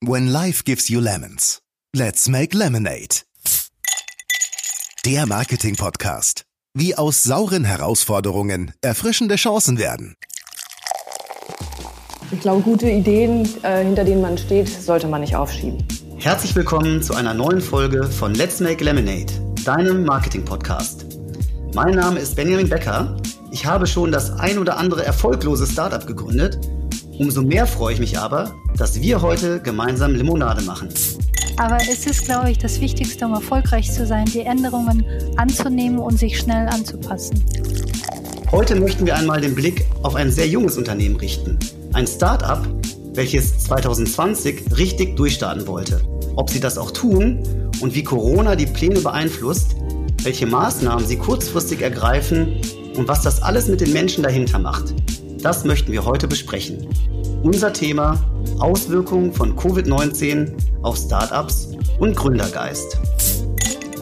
[0.00, 1.60] When life gives you lemons,
[1.92, 3.24] let's make lemonade.
[5.04, 6.44] Der Marketing-Podcast.
[6.72, 10.14] Wie aus sauren Herausforderungen erfrischende Chancen werden.
[12.30, 15.84] Ich glaube, gute Ideen, äh, hinter denen man steht, sollte man nicht aufschieben.
[16.18, 19.32] Herzlich willkommen zu einer neuen Folge von Let's Make Lemonade,
[19.64, 21.06] deinem Marketing-Podcast.
[21.74, 23.16] Mein Name ist Benjamin Becker.
[23.50, 26.60] Ich habe schon das ein oder andere erfolglose Startup gegründet.
[27.18, 30.88] Umso mehr freue ich mich aber, dass wir heute gemeinsam Limonade machen.
[31.56, 35.04] Aber es ist, glaube ich, das Wichtigste, um erfolgreich zu sein, die Änderungen
[35.36, 37.44] anzunehmen und sich schnell anzupassen.
[38.52, 41.58] Heute möchten wir einmal den Blick auf ein sehr junges Unternehmen richten.
[41.92, 42.68] Ein Start-up,
[43.14, 46.00] welches 2020 richtig durchstarten wollte.
[46.36, 47.42] Ob sie das auch tun
[47.80, 49.74] und wie Corona die Pläne beeinflusst,
[50.22, 52.60] welche Maßnahmen sie kurzfristig ergreifen
[52.96, 54.94] und was das alles mit den Menschen dahinter macht.
[55.42, 56.88] Das möchten wir heute besprechen.
[57.44, 58.18] Unser Thema
[58.58, 60.50] Auswirkungen von Covid-19
[60.82, 61.68] auf Startups
[62.00, 62.98] und Gründergeist.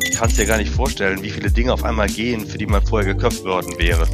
[0.01, 2.85] Du kannst dir gar nicht vorstellen, wie viele Dinge auf einmal gehen, für die man
[2.87, 4.07] vorher geköpft worden wäre.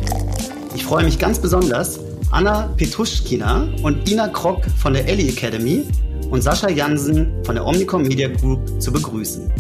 [0.74, 2.00] Ich freue mich ganz besonders,
[2.32, 5.84] Anna Petuschkina und Ina Krock von der Ellie Academy
[6.30, 9.52] und Sascha Jansen von der Omnicom Media Group zu begrüßen.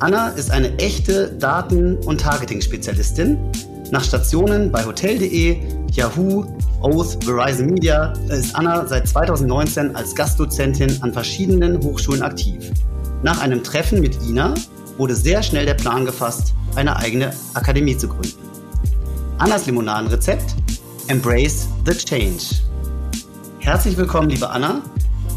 [0.00, 3.38] Anna ist eine echte Daten- und Targeting-Spezialistin.
[3.92, 5.58] Nach Stationen bei Hotel.de,
[5.92, 6.44] Yahoo,
[6.82, 12.70] Oath, Verizon Media ist Anna seit 2019 als Gastdozentin an verschiedenen Hochschulen aktiv.
[13.22, 14.54] Nach einem Treffen mit Ina
[14.98, 18.38] wurde sehr schnell der Plan gefasst, eine eigene Akademie zu gründen.
[19.38, 20.54] Annas Limonadenrezept
[21.08, 22.44] Embrace the Change.
[23.58, 24.82] Herzlich willkommen, liebe Anna.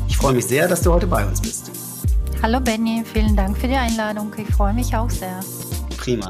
[0.07, 1.71] Ich freue mich sehr, dass du heute bei uns bist.
[2.43, 4.31] Hallo Benny, vielen Dank für die Einladung.
[4.37, 5.39] Ich freue mich auch sehr.
[5.97, 6.29] Prima.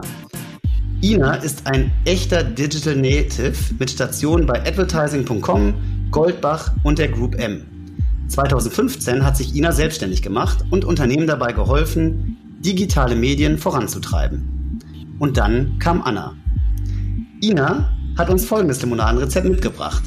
[1.03, 5.73] Ina ist ein echter Digital Native mit Stationen bei advertising.com,
[6.11, 7.65] Goldbach und der Group M.
[8.29, 14.79] 2015 hat sich Ina selbstständig gemacht und Unternehmen dabei geholfen, digitale Medien voranzutreiben.
[15.19, 16.37] Und dann kam Anna.
[17.41, 20.03] Ina hat uns folgendes Limonadenrezept mitgebracht.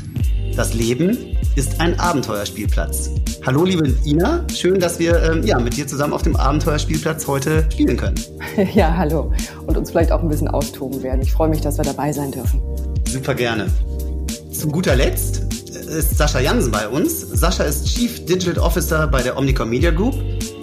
[0.56, 3.10] Das Leben ist ein Abenteuerspielplatz.
[3.44, 7.66] Hallo liebe Ina, schön, dass wir ähm, ja, mit dir zusammen auf dem Abenteuerspielplatz heute
[7.70, 8.18] spielen können.
[8.74, 9.34] Ja, hallo.
[9.66, 11.20] Und uns vielleicht auch ein bisschen austoben werden.
[11.20, 12.62] Ich freue mich, dass wir dabei sein dürfen.
[13.06, 13.66] Super gerne.
[14.50, 15.40] Zu guter Letzt
[15.74, 17.20] ist Sascha Jansen bei uns.
[17.20, 20.14] Sascha ist Chief Digital Officer bei der Omnicom Media Group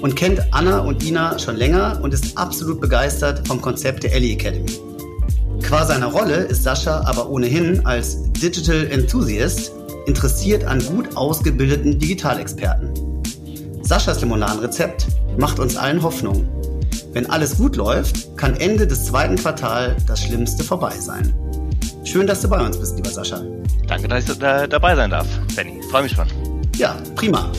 [0.02, 4.34] und kennt Anna und Ina schon länger und ist absolut begeistert vom Konzept der Ellie
[4.34, 4.72] Academy.
[5.62, 9.72] Qua seiner Rolle ist Sascha aber ohnehin als Digital Enthusiast
[10.06, 12.92] interessiert an gut ausgebildeten Digitalexperten.
[13.82, 16.48] Saschas Limonadenrezept macht uns allen Hoffnung.
[17.12, 21.34] Wenn alles gut läuft, kann Ende des zweiten Quartals das Schlimmste vorbei sein.
[22.04, 23.42] Schön, dass du bei uns bist, lieber Sascha.
[23.88, 25.82] Danke, dass ich da dabei sein darf, Benny.
[25.90, 26.28] Freue mich schon.
[26.78, 27.52] Ja, prima.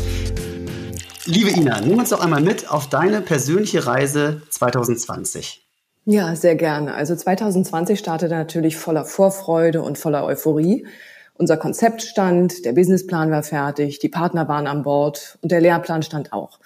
[1.26, 5.64] Liebe Ina, nimm uns doch einmal mit auf deine persönliche Reise 2020.
[6.04, 6.94] Ja, sehr gerne.
[6.94, 10.86] Also 2020 startete natürlich voller Vorfreude und voller Euphorie.
[11.36, 16.02] Unser Konzept stand, der Businessplan war fertig, die Partner waren an Bord und der Lehrplan
[16.02, 16.60] stand auch.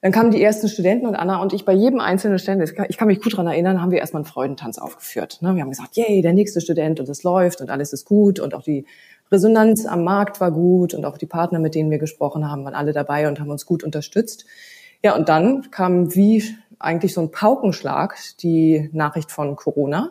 [0.00, 3.08] Dann kamen die ersten Studenten und Anna und ich bei jedem einzelnen Studenten, ich kann
[3.08, 5.38] mich gut daran erinnern, haben wir erstmal einen Freudentanz aufgeführt.
[5.40, 5.54] Ne?
[5.54, 8.52] Wir haben gesagt, yay, der nächste Student und es läuft und alles ist gut und
[8.52, 8.84] auch die
[9.32, 12.74] Resonanz am Markt war gut und auch die Partner, mit denen wir gesprochen haben, waren
[12.74, 14.44] alle dabei und haben uns gut unterstützt.
[15.02, 16.44] Ja, und dann kam wie
[16.78, 20.10] eigentlich so ein Paukenschlag die Nachricht von Corona.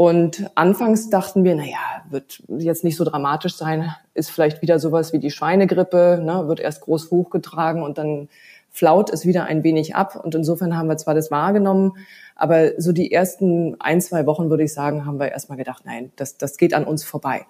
[0.00, 1.76] Und anfangs dachten wir, na ja,
[2.08, 6.58] wird jetzt nicht so dramatisch sein, ist vielleicht wieder sowas wie die Schweinegrippe, ne, wird
[6.58, 8.30] erst groß hochgetragen und dann
[8.70, 10.16] flaut es wieder ein wenig ab.
[10.16, 11.98] Und insofern haben wir zwar das wahrgenommen,
[12.34, 16.10] aber so die ersten ein, zwei Wochen, würde ich sagen, haben wir erstmal gedacht, nein,
[16.16, 17.44] das, das geht an uns vorbei.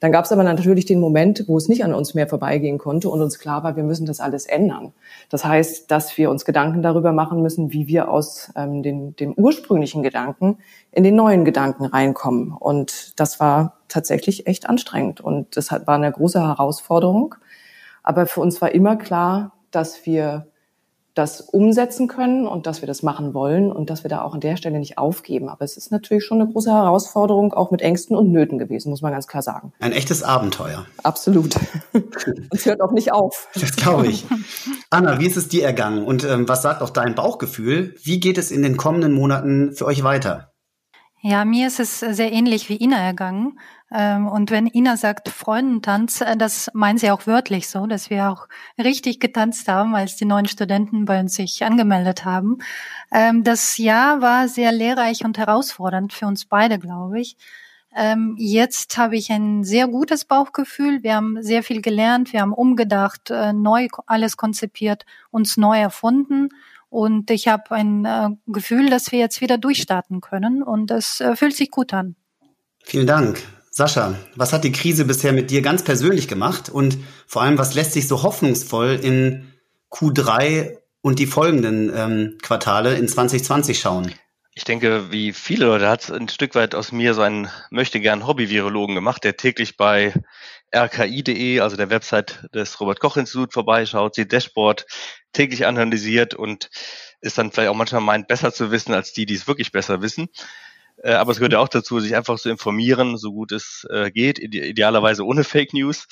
[0.00, 3.08] Dann gab es aber natürlich den Moment, wo es nicht an uns mehr vorbeigehen konnte
[3.08, 4.92] und uns klar war, wir müssen das alles ändern.
[5.30, 9.32] Das heißt, dass wir uns Gedanken darüber machen müssen, wie wir aus ähm, den, dem
[9.34, 10.58] ursprünglichen Gedanken
[10.92, 12.52] in den neuen Gedanken reinkommen.
[12.52, 17.34] Und das war tatsächlich echt anstrengend und das war eine große Herausforderung.
[18.02, 20.46] Aber für uns war immer klar, dass wir
[21.14, 24.40] das umsetzen können und dass wir das machen wollen und dass wir da auch an
[24.40, 25.48] der Stelle nicht aufgeben.
[25.48, 29.00] Aber es ist natürlich schon eine große Herausforderung, auch mit Ängsten und Nöten gewesen, muss
[29.00, 29.72] man ganz klar sagen.
[29.78, 30.86] Ein echtes Abenteuer.
[31.04, 31.54] Absolut.
[31.92, 32.04] und
[32.50, 33.48] es hört auch nicht auf.
[33.54, 34.26] Das glaube ich.
[34.90, 37.94] Anna, wie ist es dir ergangen und ähm, was sagt auch dein Bauchgefühl?
[38.02, 40.50] Wie geht es in den kommenden Monaten für euch weiter?
[41.26, 43.58] Ja, mir ist es sehr ähnlich wie Ina ergangen.
[43.96, 48.28] Ähm, und wenn Ina sagt Freundentanz, äh, das meint sie auch wörtlich so, dass wir
[48.28, 52.58] auch richtig getanzt haben, als die neuen Studenten bei uns sich angemeldet haben.
[53.12, 57.36] Ähm, das Jahr war sehr lehrreich und herausfordernd für uns beide, glaube ich.
[57.94, 61.04] Ähm, jetzt habe ich ein sehr gutes Bauchgefühl.
[61.04, 66.48] Wir haben sehr viel gelernt, wir haben umgedacht, äh, neu alles konzipiert, uns neu erfunden.
[66.90, 70.64] Und ich habe ein äh, Gefühl, dass wir jetzt wieder durchstarten können.
[70.64, 72.16] Und es äh, fühlt sich gut an.
[72.82, 73.40] Vielen Dank.
[73.76, 76.68] Sascha, was hat die Krise bisher mit dir ganz persönlich gemacht?
[76.68, 79.52] Und vor allem, was lässt sich so hoffnungsvoll in
[79.90, 84.14] Q3 und die folgenden ähm, Quartale in 2020 schauen?
[84.54, 88.28] Ich denke, wie viele Leute hat ein Stück weit aus mir so einen möchte gern
[88.28, 90.14] Hobby-Virologen gemacht, der täglich bei
[90.72, 94.86] rki.de, also der Website des Robert-Koch-Institut vorbeischaut, sie Dashboard
[95.32, 96.70] täglich analysiert und
[97.20, 100.00] ist dann vielleicht auch manchmal meint, besser zu wissen als die, die es wirklich besser
[100.00, 100.28] wissen.
[101.04, 104.10] Äh, aber es gehört ja auch dazu, sich einfach zu informieren, so gut es äh,
[104.10, 106.06] geht, idealerweise ohne Fake News.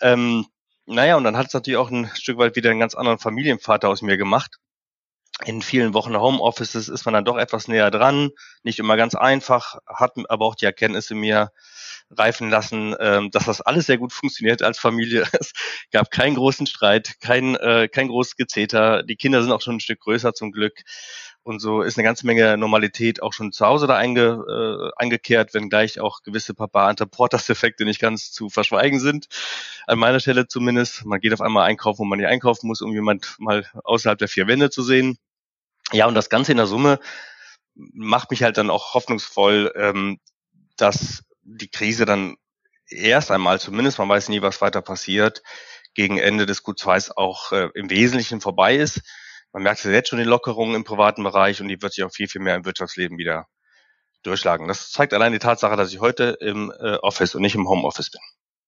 [0.00, 0.46] Ähm,
[0.86, 3.88] naja, und dann hat es natürlich auch ein Stück weit wieder einen ganz anderen Familienvater
[3.88, 4.58] aus mir gemacht
[5.44, 8.30] in vielen Wochen Homeoffices ist man dann doch etwas näher dran,
[8.62, 11.50] nicht immer ganz einfach, hat aber auch die Erkenntnisse mir
[12.10, 15.24] reifen lassen, ähm, dass das alles sehr gut funktioniert als Familie.
[15.40, 15.52] Es
[15.92, 19.02] gab keinen großen Streit, kein, äh, kein großes Gezeter.
[19.02, 20.82] Die Kinder sind auch schon ein Stück größer zum Glück.
[21.42, 25.54] Und so ist eine ganze Menge Normalität auch schon zu Hause da einge, äh, eingekehrt,
[25.54, 29.26] wenngleich auch gewisse Papa-Anteportas-Effekte nicht ganz zu verschweigen sind.
[29.86, 31.06] An meiner Stelle zumindest.
[31.06, 34.28] Man geht auf einmal einkaufen, wo man nicht einkaufen muss, um jemand mal außerhalb der
[34.28, 35.18] vier Wände zu sehen.
[35.92, 37.00] Ja, und das Ganze in der Summe
[37.74, 40.20] macht mich halt dann auch hoffnungsvoll, ähm,
[40.76, 42.36] dass die Krise dann
[42.86, 45.42] erst einmal, zumindest man weiß nie, was weiter passiert,
[45.94, 49.02] gegen Ende des Q2 auch äh, im Wesentlichen vorbei ist.
[49.52, 52.28] Man merkt jetzt schon die Lockerungen im privaten Bereich und die wird sich auch viel,
[52.28, 53.46] viel mehr im Wirtschaftsleben wieder
[54.22, 54.68] durchschlagen.
[54.68, 58.10] Das zeigt allein die Tatsache, dass ich heute im äh, Office und nicht im Homeoffice
[58.10, 58.20] bin.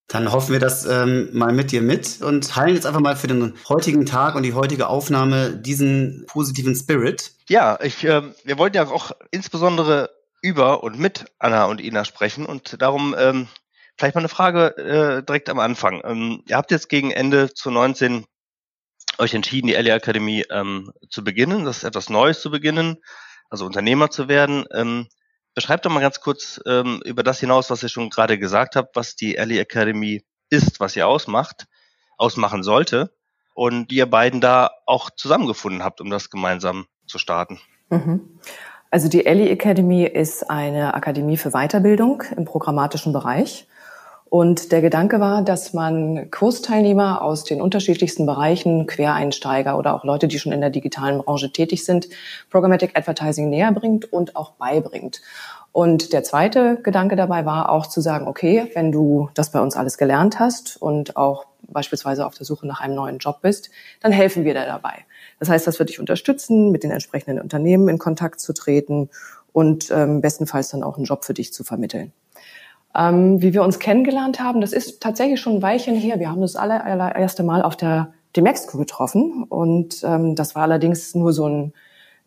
[0.07, 3.27] Dann hoffen wir das ähm, mal mit dir mit und heilen jetzt einfach mal für
[3.27, 7.31] den heutigen Tag und die heutige Aufnahme diesen positiven Spirit.
[7.47, 10.09] Ja, ich, äh, wir wollten ja auch insbesondere
[10.41, 13.47] über und mit Anna und Ina sprechen und darum ähm,
[13.97, 16.01] vielleicht mal eine Frage äh, direkt am Anfang.
[16.03, 18.25] Ähm, ihr habt jetzt gegen Ende zu 19
[19.17, 22.97] euch entschieden, die Ellie Akademie ähm, zu beginnen, das ist etwas Neues zu beginnen,
[23.49, 24.65] also Unternehmer zu werden.
[24.73, 25.07] Ähm,
[25.55, 28.95] Beschreibt doch mal ganz kurz ähm, über das hinaus, was ihr schon gerade gesagt habt,
[28.95, 31.67] was die Ellie Academy ist, was ihr ausmacht,
[32.17, 33.13] ausmachen sollte
[33.53, 37.59] und die ihr beiden da auch zusammengefunden habt, um das gemeinsam zu starten.
[37.89, 38.39] Mhm.
[38.89, 43.67] Also die Ellie Academy ist eine Akademie für Weiterbildung im programmatischen Bereich.
[44.33, 50.27] Und der Gedanke war, dass man Kursteilnehmer aus den unterschiedlichsten Bereichen, Quereinsteiger oder auch Leute,
[50.27, 52.09] die schon in der digitalen Branche tätig sind,
[52.49, 55.21] Programmatic Advertising näher bringt und auch beibringt.
[55.71, 59.75] Und der zweite Gedanke dabei war auch zu sagen, okay, wenn du das bei uns
[59.75, 63.69] alles gelernt hast und auch beispielsweise auf der Suche nach einem neuen Job bist,
[64.01, 65.05] dann helfen wir dir dabei.
[65.37, 69.11] Das heißt, das wird dich unterstützen, mit den entsprechenden Unternehmen in Kontakt zu treten
[69.51, 72.13] und ähm, bestenfalls dann auch einen Job für dich zu vermitteln.
[72.95, 76.19] Ähm, wie wir uns kennengelernt haben, das ist tatsächlich schon ein Weilchen her.
[76.19, 81.33] Wir haben das allererste Mal auf der Demexco getroffen und ähm, das war allerdings nur
[81.33, 81.73] so ein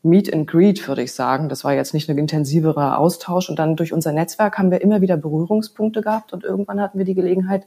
[0.03, 1.49] Meet and Greet, würde ich sagen.
[1.49, 5.01] Das war jetzt nicht ein intensiverer Austausch und dann durch unser Netzwerk haben wir immer
[5.01, 7.67] wieder Berührungspunkte gehabt und irgendwann hatten wir die Gelegenheit,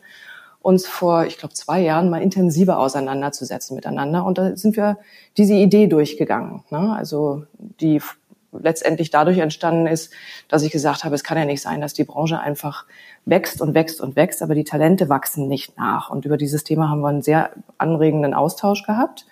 [0.62, 4.25] uns vor, ich glaube, zwei Jahren mal intensiver auseinanderzusetzen miteinander.
[4.25, 4.98] Und da sind wir
[5.38, 6.63] diese Idee durchgegangen.
[6.69, 6.94] Ne?
[6.94, 8.02] Also die
[8.51, 10.12] letztendlich dadurch entstanden ist,
[10.48, 12.86] dass ich gesagt habe, es kann ja nicht sein, dass die Branche einfach
[13.25, 16.10] wächst und wächst und wächst, aber die Talente wachsen nicht nach.
[16.10, 19.25] Und über dieses Thema haben wir einen sehr anregenden Austausch gehabt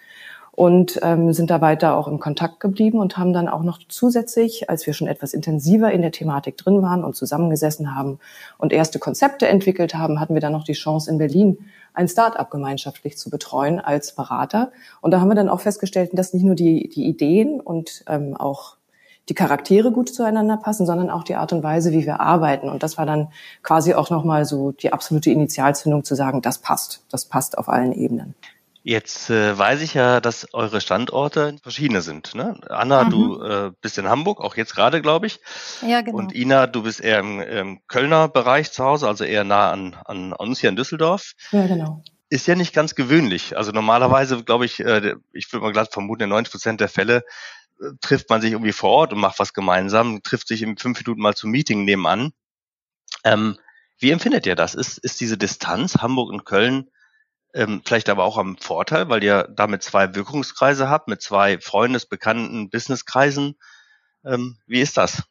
[0.57, 4.71] und ähm, sind da weiter auch im Kontakt geblieben und haben dann auch noch zusätzlich,
[4.71, 8.17] als wir schon etwas intensiver in der Thematik drin waren und zusammengesessen haben
[8.57, 11.59] und erste Konzepte entwickelt haben, hatten wir dann noch die Chance in Berlin
[11.93, 14.71] ein Start-up gemeinschaftlich zu betreuen als Berater.
[14.99, 18.35] Und da haben wir dann auch festgestellt, dass nicht nur die, die Ideen und ähm,
[18.35, 18.76] auch
[19.29, 22.69] die Charaktere gut zueinander passen, sondern auch die Art und Weise, wie wir arbeiten.
[22.69, 23.29] Und das war dann
[23.61, 27.03] quasi auch nochmal so die absolute Initialzündung zu sagen, das passt.
[27.11, 28.35] Das passt auf allen Ebenen.
[28.83, 32.35] Jetzt äh, weiß ich ja, dass eure Standorte verschiedene sind.
[32.35, 32.57] Ne?
[32.69, 33.09] Anna, mhm.
[33.09, 35.41] du äh, bist in Hamburg, auch jetzt gerade, glaube ich.
[35.85, 36.19] Ja, genau.
[36.19, 39.97] Und Ina, du bist eher im, im Kölner Bereich zu Hause, also eher nah an,
[40.05, 41.33] an uns hier in Düsseldorf.
[41.51, 42.01] Ja, genau.
[42.29, 43.57] Ist ja nicht ganz gewöhnlich.
[43.57, 47.25] Also normalerweise, glaube ich, äh, ich würde mal glatt vermuten, in 90 Prozent der Fälle
[48.01, 51.21] trifft man sich irgendwie vor Ort und macht was gemeinsam, trifft sich in fünf Minuten
[51.21, 52.33] mal zum Meeting nebenan.
[53.23, 53.57] Ähm,
[53.99, 54.75] wie empfindet ihr das?
[54.75, 56.89] Ist, ist diese Distanz Hamburg und Köln
[57.53, 62.05] ähm, vielleicht aber auch am Vorteil, weil ihr damit zwei Wirkungskreise habt, mit zwei Freundes-,
[62.05, 63.55] Bekannten-, Businesskreisen?
[64.25, 65.23] Ähm, wie ist das?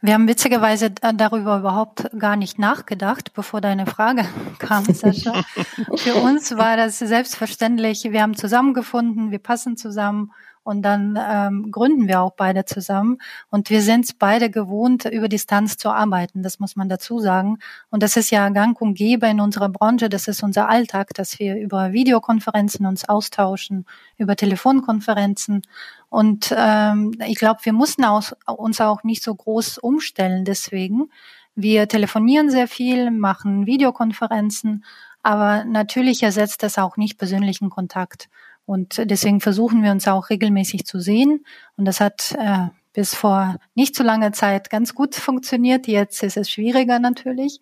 [0.00, 4.24] Wir haben witzigerweise darüber überhaupt gar nicht nachgedacht, bevor deine Frage
[4.58, 5.42] kam, Sascha.
[5.96, 8.04] Für uns war das selbstverständlich.
[8.04, 10.32] Wir haben zusammengefunden, wir passen zusammen
[10.66, 13.18] und dann ähm, gründen wir auch beide zusammen.
[13.50, 16.42] Und wir sind beide gewohnt, über Distanz zu arbeiten.
[16.42, 17.58] Das muss man dazu sagen.
[17.88, 20.08] Und das ist ja gang und gäbe in unserer Branche.
[20.08, 23.86] Das ist unser Alltag, dass wir über Videokonferenzen uns austauschen,
[24.18, 25.62] über Telefonkonferenzen.
[26.08, 31.10] Und ähm, ich glaube, wir mussten aus, uns auch nicht so groß umstellen deswegen.
[31.54, 34.84] Wir telefonieren sehr viel, machen Videokonferenzen,
[35.22, 38.28] aber natürlich ersetzt das auch nicht persönlichen Kontakt.
[38.66, 41.44] Und deswegen versuchen wir uns auch regelmäßig zu sehen.
[41.76, 45.86] Und das hat äh, bis vor nicht so langer Zeit ganz gut funktioniert.
[45.86, 47.60] Jetzt ist es schwieriger natürlich,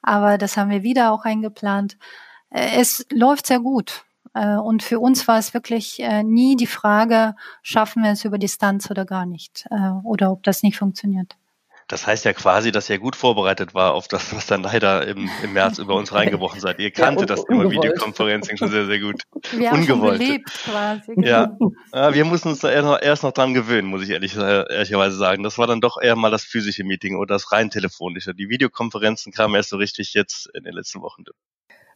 [0.00, 1.98] aber das haben wir wieder auch eingeplant.
[2.50, 4.04] Äh, es läuft sehr gut.
[4.32, 8.38] Äh, und für uns war es wirklich äh, nie die Frage, schaffen wir es über
[8.38, 9.66] Distanz oder gar nicht,
[10.04, 11.36] oder ob das nicht funktioniert.
[11.88, 15.30] Das heißt ja quasi, dass ihr gut vorbereitet war auf das, was dann leider im,
[15.44, 16.80] im März über uns reingebrochen seid.
[16.80, 19.22] Ihr kanntet ja, das Thema Videoconferencing schon sehr, sehr gut.
[19.52, 20.16] Wir haben Ungewollt.
[20.16, 21.14] schon gelebt quasi.
[21.18, 21.56] Ja.
[21.92, 25.16] ja, wir mussten uns da erst noch, erst noch dran gewöhnen, muss ich ehrlich, ehrlicherweise
[25.16, 25.44] sagen.
[25.44, 28.34] Das war dann doch eher mal das physische Meeting oder das rein telefonische.
[28.34, 31.22] Die Videokonferenzen kamen erst so richtig jetzt in den letzten Wochen.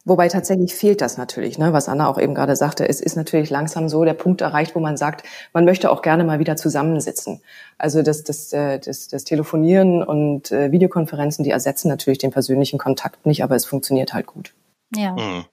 [0.03, 1.73] Wobei tatsächlich fehlt das natürlich, ne?
[1.73, 2.87] was Anna auch eben gerade sagte.
[2.89, 6.23] Es ist natürlich langsam so der Punkt erreicht, wo man sagt, man möchte auch gerne
[6.23, 7.41] mal wieder zusammensitzen.
[7.77, 12.79] Also das, das, äh, das, das Telefonieren und äh, Videokonferenzen, die ersetzen natürlich den persönlichen
[12.79, 14.53] Kontakt nicht, aber es funktioniert halt gut.
[14.95, 15.13] Ja.
[15.13, 15.45] Mhm.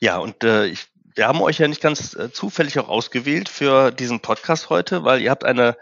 [0.00, 3.92] Ja, und äh, ich wir haben euch ja nicht ganz äh, zufällig auch ausgewählt für
[3.92, 5.76] diesen Podcast heute, weil ihr habt eine,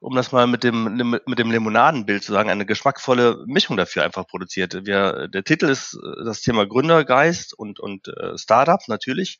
[0.00, 4.26] um das mal mit dem mit dem Limonadenbild zu sagen, eine geschmackvolle Mischung dafür einfach
[4.26, 4.84] produziert.
[4.84, 9.38] Wir, der Titel ist äh, das Thema Gründergeist und und äh, Startup natürlich,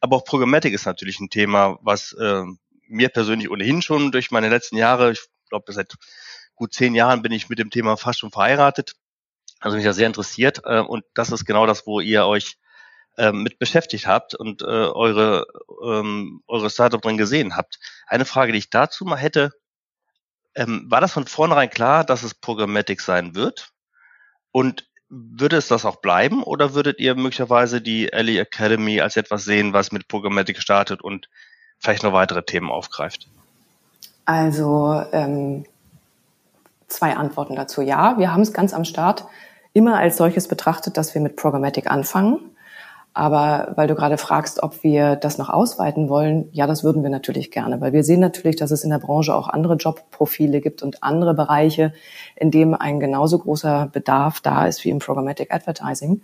[0.00, 2.42] aber auch Programmatic ist natürlich ein Thema, was äh,
[2.88, 5.94] mir persönlich ohnehin schon durch meine letzten Jahre, ich glaube seit
[6.56, 8.94] gut zehn Jahren bin ich mit dem Thema fast schon verheiratet,
[9.60, 12.56] also mich da sehr interessiert äh, und das ist genau das, wo ihr euch
[13.32, 15.46] mit beschäftigt habt und äh, eure,
[15.84, 17.78] ähm, eure Startup drin gesehen habt.
[18.06, 19.50] Eine Frage, die ich dazu mal hätte,
[20.54, 23.72] ähm, war das von vornherein klar, dass es Programmatic sein wird?
[24.52, 29.44] Und würde es das auch bleiben oder würdet ihr möglicherweise die Ellie Academy als etwas
[29.44, 31.28] sehen, was mit Programmatic startet und
[31.78, 33.28] vielleicht noch weitere Themen aufgreift?
[34.24, 35.64] Also ähm,
[36.86, 37.82] zwei Antworten dazu.
[37.82, 39.24] Ja, wir haben es ganz am Start
[39.72, 42.56] immer als solches betrachtet, dass wir mit Programmatic anfangen.
[43.12, 47.10] Aber weil du gerade fragst, ob wir das noch ausweiten wollen, ja, das würden wir
[47.10, 50.82] natürlich gerne, weil wir sehen natürlich, dass es in der Branche auch andere Jobprofile gibt
[50.82, 51.92] und andere Bereiche,
[52.36, 56.22] in dem ein genauso großer Bedarf da ist wie im Programmatic Advertising.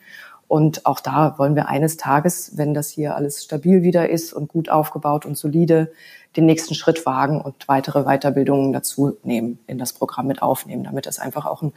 [0.49, 4.49] Und auch da wollen wir eines Tages, wenn das hier alles stabil wieder ist und
[4.49, 5.91] gut aufgebaut und solide,
[6.37, 11.07] den nächsten Schritt wagen und weitere Weiterbildungen dazu nehmen, in das Programm mit aufnehmen, damit
[11.07, 11.73] es einfach auch ein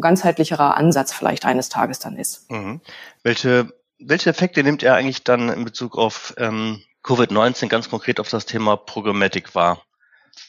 [0.00, 2.50] ganzheitlicherer Ansatz vielleicht eines Tages dann ist.
[2.50, 2.80] Mhm.
[3.22, 8.28] Welche welche Effekte nimmt er eigentlich dann in Bezug auf ähm, Covid-19 ganz konkret auf
[8.28, 9.82] das Thema Programmatic wahr?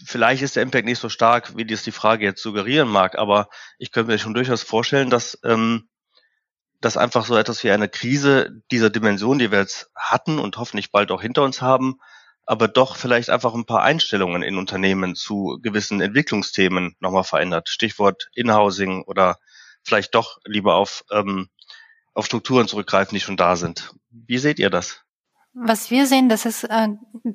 [0.06, 3.50] Vielleicht ist der Impact nicht so stark, wie das die Frage jetzt suggerieren mag, aber
[3.80, 5.90] ich könnte mir schon durchaus vorstellen, dass, ähm,
[6.80, 10.92] dass einfach so etwas wie eine Krise dieser Dimension, die wir jetzt hatten und hoffentlich
[10.92, 11.98] bald auch hinter uns haben,
[12.46, 17.70] aber doch vielleicht einfach ein paar Einstellungen in Unternehmen zu gewissen Entwicklungsthemen nochmal verändert.
[17.70, 19.38] Stichwort Inhousing oder
[19.84, 21.50] vielleicht doch lieber auf ähm,
[22.14, 23.94] auf Strukturen zurückgreifen, die schon da sind.
[24.10, 25.04] Wie seht ihr das?
[25.54, 26.90] Was wir sehen, das ist äh,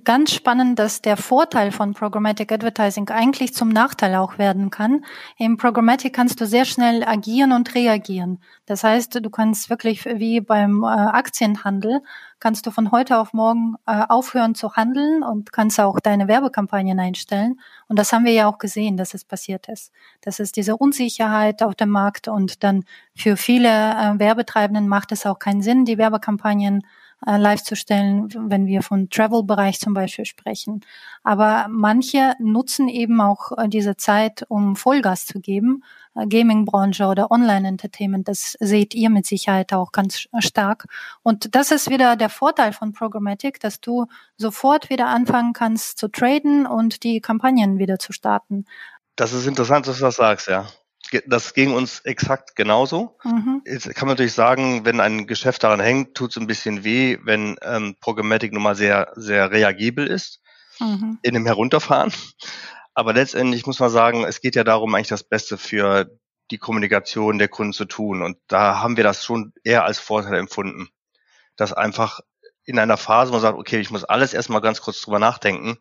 [0.05, 5.05] ganz spannend, dass der Vorteil von Programmatic Advertising eigentlich zum Nachteil auch werden kann.
[5.37, 8.41] Im Programmatic kannst du sehr schnell agieren und reagieren.
[8.67, 12.03] Das heißt, du kannst wirklich wie beim äh, Aktienhandel,
[12.39, 17.01] kannst du von heute auf morgen äh, aufhören zu handeln und kannst auch deine Werbekampagnen
[17.01, 17.61] einstellen.
[17.89, 19.91] Und das haben wir ja auch gesehen, dass es passiert ist.
[20.21, 22.85] Das ist diese Unsicherheit auf dem Markt und dann
[23.17, 26.85] für viele äh, Werbetreibenden macht es auch keinen Sinn, die Werbekampagnen
[27.27, 30.81] äh, live zu stellen, wenn wir von Travel-Bereich zum Beispiel sprechen.
[31.23, 35.83] Aber manche nutzen eben auch äh, diese Zeit, um Vollgas zu geben.
[36.15, 40.87] Äh, Gaming-Branche oder Online-Entertainment, das seht ihr mit Sicherheit auch ganz stark.
[41.23, 46.09] Und das ist wieder der Vorteil von Programmatic, dass du sofort wieder anfangen kannst zu
[46.09, 48.65] traden und die Kampagnen wieder zu starten.
[49.17, 50.67] Das ist interessant, dass du das sagst, ja
[51.27, 53.17] das ging uns exakt genauso.
[53.25, 53.63] Mhm.
[53.65, 57.19] Jetzt kann man natürlich sagen, wenn ein Geschäft daran hängt, tut es ein bisschen weh,
[57.23, 60.41] wenn ähm, Programmatic nun mal sehr, sehr reagibel ist
[60.81, 61.19] mhm.
[61.23, 62.13] in dem Herunterfahren.
[62.95, 66.09] Aber letztendlich muss man sagen, es geht ja darum, eigentlich das Beste für
[66.51, 68.23] die Kommunikation der Kunden zu tun.
[68.23, 70.89] Und da haben wir das schon eher als Vorteil empfunden,
[71.57, 72.21] dass einfach
[72.65, 75.79] in einer Phase, wo man sagt, okay, ich muss alles erstmal ganz kurz drüber nachdenken,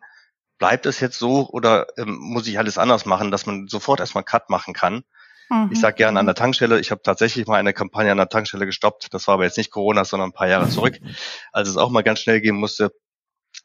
[0.58, 4.24] bleibt es jetzt so oder ähm, muss ich alles anders machen, dass man sofort erstmal
[4.24, 5.04] Cut machen kann
[5.48, 5.70] Mhm.
[5.72, 8.66] Ich sage gerne an der Tankstelle, ich habe tatsächlich mal eine Kampagne an der Tankstelle
[8.66, 9.12] gestoppt.
[9.12, 10.98] Das war aber jetzt nicht Corona, sondern ein paar Jahre zurück,
[11.52, 12.92] als es auch mal ganz schnell gehen musste.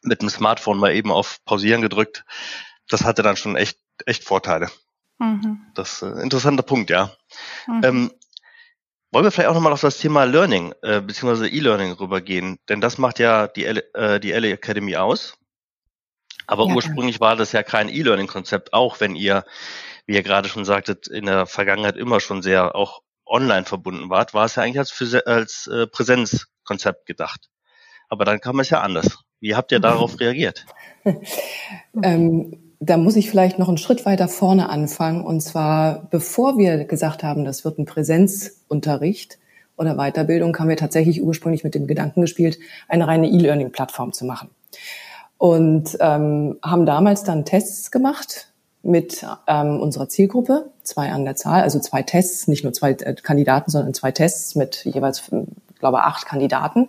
[0.02, 2.24] mit dem Smartphone mal eben auf Pausieren gedrückt.
[2.88, 4.70] Das hatte dann schon echt, echt Vorteile.
[5.18, 5.60] Mhm.
[5.74, 7.12] Das ist äh, ein interessanter Punkt, ja.
[7.66, 7.80] Mhm.
[7.84, 8.12] Ähm,
[9.12, 11.48] wollen wir vielleicht auch nochmal auf das Thema Learning äh, bzw.
[11.48, 12.58] E-Learning rübergehen?
[12.68, 15.36] Denn das macht ja die, L äh, die LA Academy aus.
[16.46, 16.74] Aber ja.
[16.74, 19.44] ursprünglich war das ja kein E-Learning-Konzept, auch wenn ihr,
[20.10, 24.34] wie ihr gerade schon sagtet, in der Vergangenheit immer schon sehr auch online verbunden wart,
[24.34, 27.48] war es ja eigentlich als, als äh, Präsenzkonzept gedacht.
[28.08, 29.20] Aber dann kam es ja anders.
[29.38, 30.66] Wie habt ihr darauf reagiert?
[32.02, 35.24] ähm, da muss ich vielleicht noch einen Schritt weiter vorne anfangen.
[35.24, 39.38] Und zwar, bevor wir gesagt haben, das wird ein Präsenzunterricht
[39.76, 44.50] oder Weiterbildung, haben wir tatsächlich ursprünglich mit dem Gedanken gespielt, eine reine E-Learning-Plattform zu machen
[45.38, 48.49] und ähm, haben damals dann Tests gemacht
[48.82, 53.14] mit ähm, unserer Zielgruppe, zwei an der Zahl, also zwei Tests, nicht nur zwei äh,
[53.14, 55.30] Kandidaten, sondern zwei Tests mit jeweils,
[55.78, 56.88] glaube acht Kandidaten,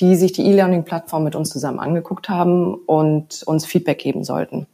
[0.00, 4.66] die sich die E-Learning-Plattform mit uns zusammen angeguckt haben und uns Feedback geben sollten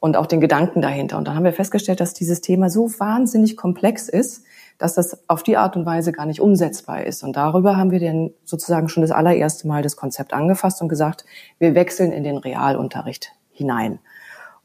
[0.00, 1.16] und auch den Gedanken dahinter.
[1.16, 4.44] Und dann haben wir festgestellt, dass dieses Thema so wahnsinnig komplex ist,
[4.78, 7.22] dass das auf die Art und Weise gar nicht umsetzbar ist.
[7.22, 11.24] Und darüber haben wir dann sozusagen schon das allererste Mal das Konzept angefasst und gesagt,
[11.58, 13.98] wir wechseln in den Realunterricht hinein.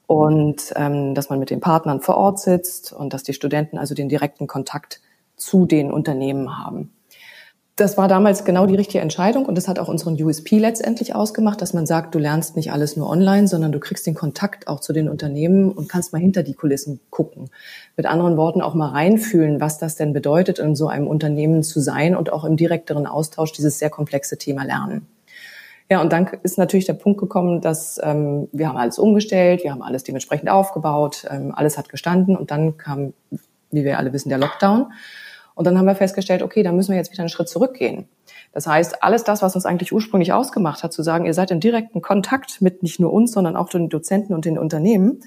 [0.09, 3.93] Und ähm, dass man mit den Partnern vor Ort sitzt und dass die Studenten also
[3.93, 5.01] den direkten Kontakt
[5.35, 6.91] zu den Unternehmen haben
[7.79, 11.61] das war damals genau die richtige Entscheidung und das hat auch unseren USP letztendlich ausgemacht,
[11.61, 14.81] dass man sagt, du lernst nicht alles nur online, sondern du kriegst den Kontakt auch
[14.81, 17.49] zu den Unternehmen und kannst mal hinter die Kulissen gucken.
[17.95, 21.79] Mit anderen Worten auch mal reinfühlen, was das denn bedeutet, in so einem Unternehmen zu
[21.79, 25.07] sein und auch im direkteren Austausch dieses sehr komplexe Thema lernen.
[25.91, 29.71] Ja, und dann ist natürlich der Punkt gekommen, dass ähm, wir haben alles umgestellt, wir
[29.71, 33.13] haben alles dementsprechend aufgebaut, ähm, alles hat gestanden und dann kam,
[33.71, 34.91] wie wir alle wissen, der Lockdown.
[35.55, 38.07] Und dann haben wir festgestellt, okay, dann müssen wir jetzt wieder einen Schritt zurückgehen.
[38.53, 41.59] Das heißt, alles das, was uns eigentlich ursprünglich ausgemacht hat, zu sagen, ihr seid im
[41.59, 45.21] direkten Kontakt mit nicht nur uns, sondern auch den Dozenten und den Unternehmen,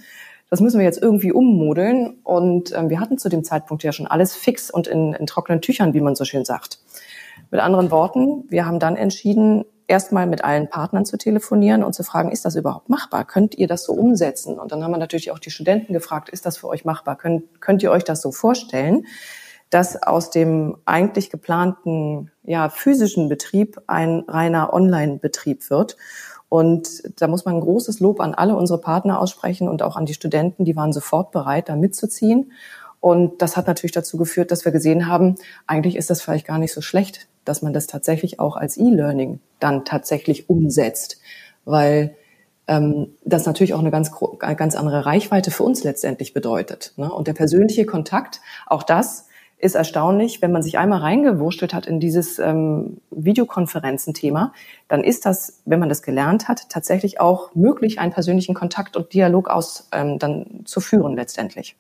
[0.49, 2.19] das müssen wir jetzt irgendwie ummodeln.
[2.25, 5.61] Und ähm, wir hatten zu dem Zeitpunkt ja schon alles fix und in, in trockenen
[5.61, 6.79] Tüchern, wie man so schön sagt.
[7.51, 12.03] Mit anderen Worten, wir haben dann entschieden, erstmal mit allen Partnern zu telefonieren und zu
[12.05, 13.25] fragen, ist das überhaupt machbar?
[13.25, 14.59] Könnt ihr das so umsetzen?
[14.59, 17.17] Und dann haben wir natürlich auch die Studenten gefragt, ist das für euch machbar?
[17.17, 19.07] Könnt, könnt ihr euch das so vorstellen?
[19.73, 25.97] dass aus dem eigentlich geplanten ja, physischen Betrieb ein reiner Online-Betrieb wird.
[26.51, 30.05] Und da muss man ein großes Lob an alle unsere Partner aussprechen und auch an
[30.05, 32.53] die Studenten, die waren sofort bereit, da mitzuziehen.
[33.01, 36.59] Und das hat natürlich dazu geführt, dass wir gesehen haben, eigentlich ist das vielleicht gar
[36.59, 41.21] nicht so schlecht, dass man das tatsächlich auch als E-Learning dann tatsächlich umsetzt,
[41.65, 42.15] weil
[42.67, 46.93] ähm, das natürlich auch eine ganz, ganz andere Reichweite für uns letztendlich bedeutet.
[46.97, 47.13] Ne?
[47.13, 49.27] Und der persönliche Kontakt, auch das
[49.59, 54.53] ist erstaunlich, wenn man sich einmal reingewurschtelt hat in dieses ähm, Videokonferenzen-Thema,
[54.89, 59.13] dann ist das, wenn man das gelernt hat, tatsächlich auch möglich, einen persönlichen Kontakt und
[59.15, 61.77] Dialog aus ähm, dann zu führen letztendlich.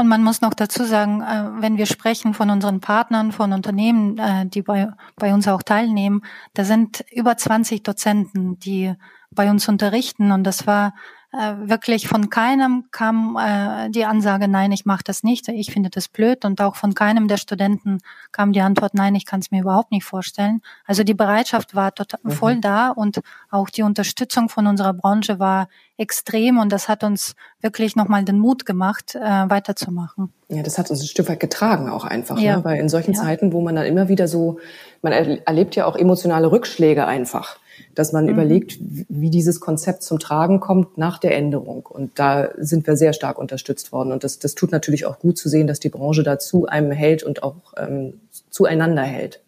[0.00, 4.16] Und man muss noch dazu sagen, äh, wenn wir sprechen von unseren Partnern, von Unternehmen,
[4.16, 6.22] äh, die bei, bei uns auch teilnehmen,
[6.54, 8.94] da sind über 20 Dozenten, die
[9.30, 10.32] bei uns unterrichten.
[10.32, 10.94] Und das war
[11.32, 15.88] äh, wirklich von keinem kam äh, die Ansage, nein, ich mache das nicht, ich finde
[15.88, 16.44] das blöd.
[16.44, 17.98] Und auch von keinem der Studenten
[18.32, 20.60] kam die Antwort, nein, ich kann es mir überhaupt nicht vorstellen.
[20.86, 22.30] Also die Bereitschaft war total mhm.
[22.32, 27.36] voll da und auch die Unterstützung von unserer Branche war extrem und das hat uns
[27.60, 30.32] wirklich nochmal den Mut gemacht, äh, weiterzumachen.
[30.48, 32.56] Ja, das hat uns ein Stück weit getragen auch einfach, ja.
[32.56, 32.64] ne?
[32.64, 33.22] weil in solchen ja.
[33.22, 34.58] Zeiten, wo man dann immer wieder so,
[35.02, 37.59] man erlebt ja auch emotionale Rückschläge einfach
[37.94, 38.30] dass man mhm.
[38.30, 41.86] überlegt, wie dieses Konzept zum Tragen kommt nach der Änderung.
[41.86, 44.12] Und da sind wir sehr stark unterstützt worden.
[44.12, 46.92] Und das, das tut natürlich auch gut zu sehen, dass die Branche da zu einem
[46.92, 49.40] hält und auch ähm, zueinander hält.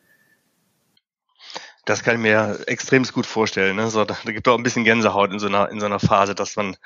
[1.84, 3.74] Das kann ich mir extrem gut vorstellen.
[3.74, 3.88] Ne?
[3.88, 5.98] So, da, da gibt es auch ein bisschen Gänsehaut in so einer in so einer
[5.98, 6.76] Phase, dass man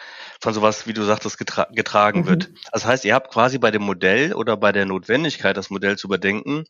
[0.41, 2.27] von sowas, wie du sagtest, getra getragen mhm.
[2.27, 2.51] wird.
[2.73, 6.07] Das heißt, ihr habt quasi bei dem Modell oder bei der Notwendigkeit, das Modell zu
[6.07, 6.65] überdenken,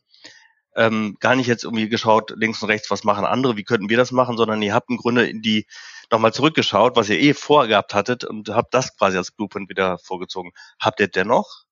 [0.77, 3.97] ähm, gar nicht jetzt irgendwie geschaut, links und rechts, was machen andere, wie könnten wir
[3.97, 5.65] das machen, sondern ihr habt im Grunde in die
[6.11, 10.51] nochmal zurückgeschaut, was ihr eh vorgehabt hattet und habt das quasi als Blueprint wieder vorgezogen.
[10.79, 11.65] Habt ihr dennoch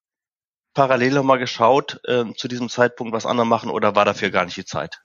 [0.74, 4.58] parallel nochmal geschaut äh, zu diesem Zeitpunkt, was andere machen oder war dafür gar nicht
[4.58, 5.02] die Zeit?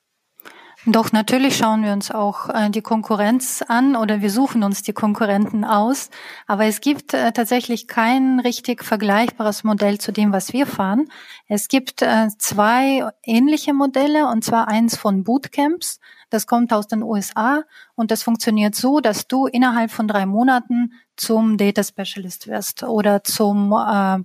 [0.86, 4.94] Doch natürlich schauen wir uns auch äh, die Konkurrenz an oder wir suchen uns die
[4.94, 6.08] Konkurrenten aus.
[6.46, 11.08] Aber es gibt äh, tatsächlich kein richtig vergleichbares Modell zu dem, was wir fahren.
[11.48, 16.00] Es gibt äh, zwei ähnliche Modelle und zwar eins von Bootcamps.
[16.30, 17.64] Das kommt aus den USA
[17.94, 23.22] und das funktioniert so, dass du innerhalb von drei Monaten zum Data Specialist wirst oder
[23.22, 24.20] zum äh,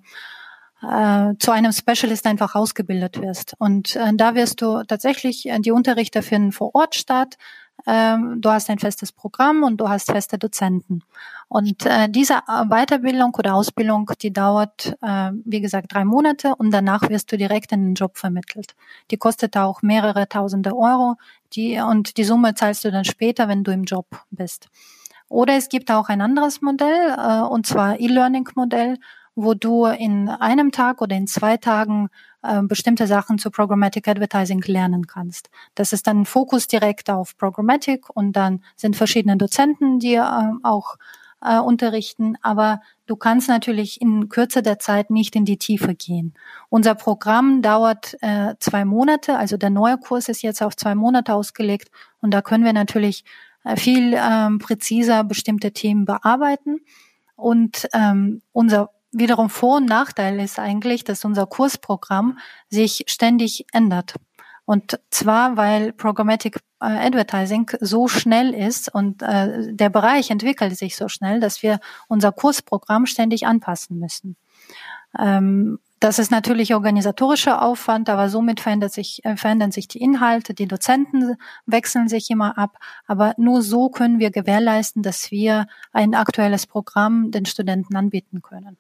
[0.82, 3.54] äh, zu einem Specialist einfach ausgebildet wirst.
[3.58, 7.38] Und äh, da wirst du tatsächlich, äh, die Unterrichte finden vor Ort statt.
[7.88, 11.04] ähm, du hast ein festes Programm und du hast feste Dozenten.
[11.48, 17.08] Und äh, diese Weiterbildung oder Ausbildung, die dauert, äh, wie gesagt, drei Monate und danach
[17.10, 18.76] wirst du direkt in den Job vermittelt.
[19.12, 21.16] Die kostet auch mehrere tausende Euro
[21.54, 24.70] die, und die Summe zahlst du dann später, wenn du im Job bist.
[25.28, 28.98] Oder es gibt auch ein anderes Modell, äh, und zwar E-Learning-Modell,
[29.36, 32.10] wo du in einem Tag oder in zwei Tagen
[32.42, 35.50] äh, bestimmte Sachen zu Programmatic Advertising lernen kannst.
[35.76, 40.96] Das ist dann Fokus direkt auf Programmatic und dann sind verschiedene Dozenten, die äh, auch
[41.42, 46.34] äh, unterrichten, aber du kannst natürlich in Kürze der Zeit nicht in die Tiefe gehen.
[46.70, 51.34] Unser Programm dauert äh, zwei Monate, also der neue Kurs ist jetzt auf zwei Monate
[51.34, 53.26] ausgelegt und da können wir natürlich
[53.64, 56.80] äh, viel ähm, präziser bestimmte Themen bearbeiten.
[57.36, 62.38] Und ähm, unser wiederum Vor- und Nachteil ist eigentlich, dass unser Kursprogramm
[62.70, 64.16] sich ständig ändert.
[64.66, 70.96] Und zwar, weil Programmatic äh, Advertising so schnell ist und äh, der Bereich entwickelt sich
[70.96, 74.36] so schnell, dass wir unser Kursprogramm ständig anpassen müssen.
[75.18, 80.54] Ähm, das ist natürlich organisatorischer Aufwand, aber somit verändert sich, äh, verändern sich die Inhalte,
[80.54, 82.78] die Dozenten wechseln sich immer ab.
[83.08, 88.78] Aber nur so können wir gewährleisten, dass wir ein aktuelles Programm den Studenten anbieten können.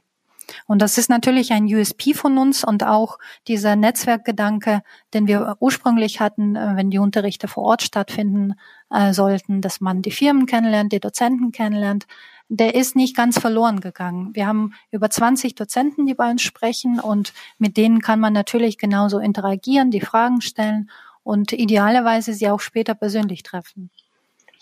[0.67, 4.81] Und das ist natürlich ein USP von uns und auch dieser Netzwerkgedanke,
[5.13, 8.53] den wir ursprünglich hatten, äh, wenn die Unterrichte vor Ort stattfinden
[8.89, 12.05] äh, sollten, dass man die Firmen kennenlernt, die Dozenten kennenlernt,
[12.47, 14.29] der ist nicht ganz verloren gegangen.
[14.33, 18.77] Wir haben über 20 Dozenten, die bei uns sprechen und mit denen kann man natürlich
[18.77, 20.89] genauso interagieren, die Fragen stellen
[21.23, 23.89] und idealerweise sie auch später persönlich treffen.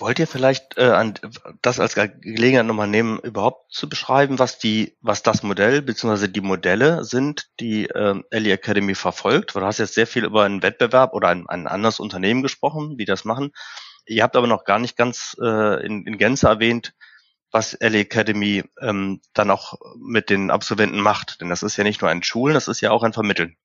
[0.03, 1.13] Wollt ihr vielleicht äh, an,
[1.61, 6.27] das als Gelegenheit nochmal nehmen, überhaupt zu beschreiben, was die, was das Modell bzw.
[6.27, 9.55] die Modelle sind, die äh, Ellie Academy verfolgt?
[9.55, 12.97] Weil du hast jetzt sehr viel über einen Wettbewerb oder ein, ein anderes Unternehmen gesprochen,
[12.97, 13.53] die das machen.
[14.05, 16.93] Ihr habt aber noch gar nicht ganz äh, in, in Gänze erwähnt,
[17.49, 21.39] was Ellie Academy ähm, dann auch mit den Absolventen macht.
[21.39, 23.55] Denn das ist ja nicht nur ein Schulen, das ist ja auch ein Vermitteln.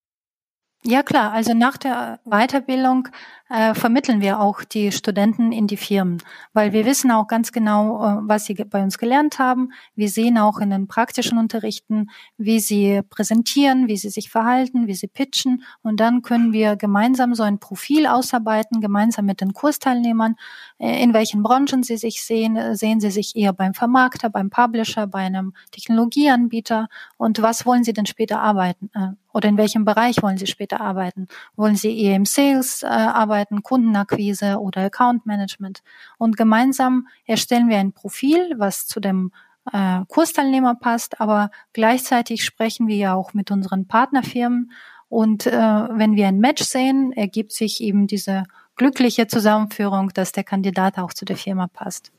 [0.84, 3.08] Ja klar, also nach der Weiterbildung
[3.48, 8.04] äh, vermitteln wir auch die Studenten in die Firmen, weil wir wissen auch ganz genau,
[8.04, 9.72] äh, was sie bei uns gelernt haben.
[9.96, 14.94] Wir sehen auch in den praktischen Unterrichten, wie sie präsentieren, wie sie sich verhalten, wie
[14.94, 15.64] sie pitchen.
[15.82, 20.36] Und dann können wir gemeinsam so ein Profil ausarbeiten, gemeinsam mit den Kursteilnehmern,
[20.78, 22.76] in welchen Branchen sie sich sehen.
[22.76, 27.92] Sehen sie sich eher beim Vermarkter, beim Publisher, bei einem Technologieanbieter und was wollen sie
[27.92, 28.90] denn später arbeiten?
[28.94, 31.28] Äh, oder in welchem Bereich wollen Sie später arbeiten?
[31.54, 35.82] Wollen Sie eher im Sales äh, arbeiten, Kundenakquise oder Account Management?
[36.16, 39.30] Und gemeinsam erstellen wir ein Profil, was zu dem
[39.72, 44.72] äh, Kursteilnehmer passt, aber gleichzeitig sprechen wir ja auch mit unseren Partnerfirmen
[45.08, 48.44] und äh, wenn wir ein Match sehen, ergibt sich eben diese
[48.78, 52.10] glückliche Zusammenführung, dass der Kandidat auch zu der Firma passt.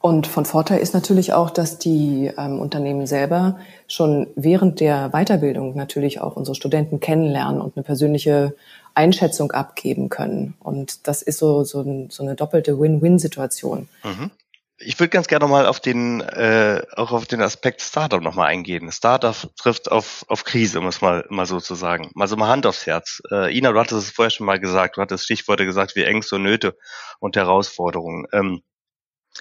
[0.00, 5.74] Und von Vorteil ist natürlich auch, dass die ähm, Unternehmen selber schon während der Weiterbildung
[5.74, 8.54] natürlich auch unsere Studenten kennenlernen und eine persönliche
[8.94, 10.54] Einschätzung abgeben können.
[10.60, 13.88] Und das ist so, so, ein, so eine doppelte Win-Win-Situation.
[14.04, 14.30] Mhm.
[14.78, 18.92] Ich würde ganz gerne nochmal auf den, äh, auch auf den Aspekt Startup nochmal eingehen.
[18.92, 22.10] Startup trifft auf, auf Krise, um es mal, mal so zu sagen.
[22.14, 23.22] Mal so mal Hand aufs Herz.
[23.30, 26.36] Äh, Ina, du hattest es vorher schon mal gesagt, du hattest Stichworte gesagt wie Ängste
[26.36, 26.76] und Nöte
[27.20, 28.26] und Herausforderungen.
[28.32, 28.62] Ähm,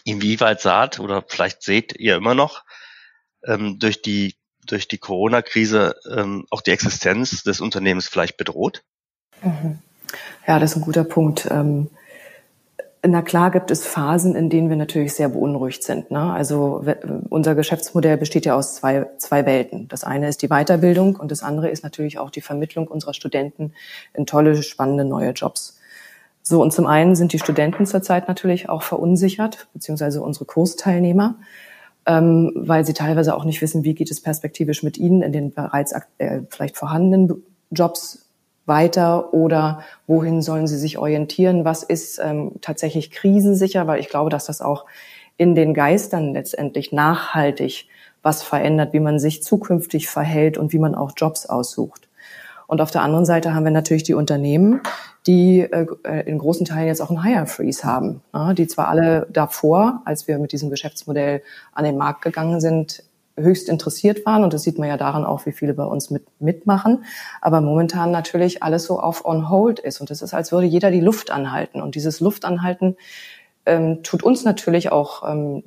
[0.03, 2.63] Inwieweit saht oder vielleicht seht ihr immer noch
[3.43, 8.83] ähm, durch die durch die Corona-Krise ähm, auch die Existenz des Unternehmens vielleicht bedroht?
[9.43, 9.79] Mhm.
[10.47, 11.47] Ja, das ist ein guter Punkt.
[11.51, 11.91] Ähm,
[13.07, 16.11] na klar gibt es Phasen, in denen wir natürlich sehr beunruhigt sind.
[16.11, 16.19] Ne?
[16.19, 16.83] Also
[17.29, 19.87] unser Geschäftsmodell besteht ja aus zwei, zwei Welten.
[19.87, 23.73] Das eine ist die Weiterbildung und das andere ist natürlich auch die Vermittlung unserer Studenten
[24.13, 25.79] in tolle, spannende neue Jobs.
[26.41, 31.35] So, und zum einen sind die Studenten zurzeit natürlich auch verunsichert, beziehungsweise unsere Kursteilnehmer,
[32.05, 35.53] ähm, weil sie teilweise auch nicht wissen, wie geht es perspektivisch mit ihnen in den
[35.53, 38.24] bereits äh, vielleicht vorhandenen Jobs
[38.65, 44.29] weiter oder wohin sollen sie sich orientieren, was ist ähm, tatsächlich krisensicher, weil ich glaube,
[44.29, 44.85] dass das auch
[45.37, 47.87] in den Geistern letztendlich nachhaltig
[48.23, 52.07] was verändert, wie man sich zukünftig verhält und wie man auch Jobs aussucht.
[52.67, 54.81] Und auf der anderen Seite haben wir natürlich die Unternehmen,
[55.27, 55.85] die äh,
[56.25, 60.27] in großen Teilen jetzt auch einen Hire Freeze haben, ja, die zwar alle davor, als
[60.27, 63.03] wir mit diesem Geschäftsmodell an den Markt gegangen sind,
[63.37, 66.25] höchst interessiert waren und das sieht man ja daran auch, wie viele bei uns mit,
[66.39, 67.03] mitmachen,
[67.41, 70.91] aber momentan natürlich alles so auf on hold ist und es ist, als würde jeder
[70.91, 72.95] die Luft anhalten und dieses Luftanhalten
[73.65, 75.63] ähm, tut uns natürlich auch ähm,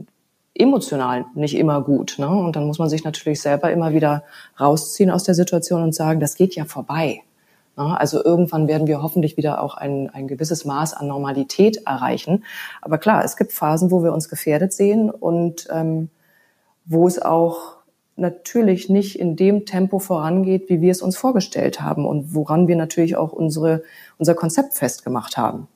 [0.55, 2.17] emotional nicht immer gut.
[2.19, 2.29] Ne?
[2.29, 4.25] Und dann muss man sich natürlich selber immer wieder
[4.59, 7.23] rausziehen aus der Situation und sagen, das geht ja vorbei.
[7.77, 12.45] Also irgendwann werden wir hoffentlich wieder auch ein, ein gewisses Maß an Normalität erreichen.
[12.83, 16.11] Aber klar, es gibt Phasen, wo wir uns gefährdet sehen und ähm,
[16.89, 17.77] wo es auch
[18.17, 22.75] natürlich nicht in dem Tempo vorangeht, wie wir es uns vorgestellt haben und woran wir
[22.75, 23.85] natürlich auch unsere,
[24.17, 25.69] unser Konzept festgemacht haben.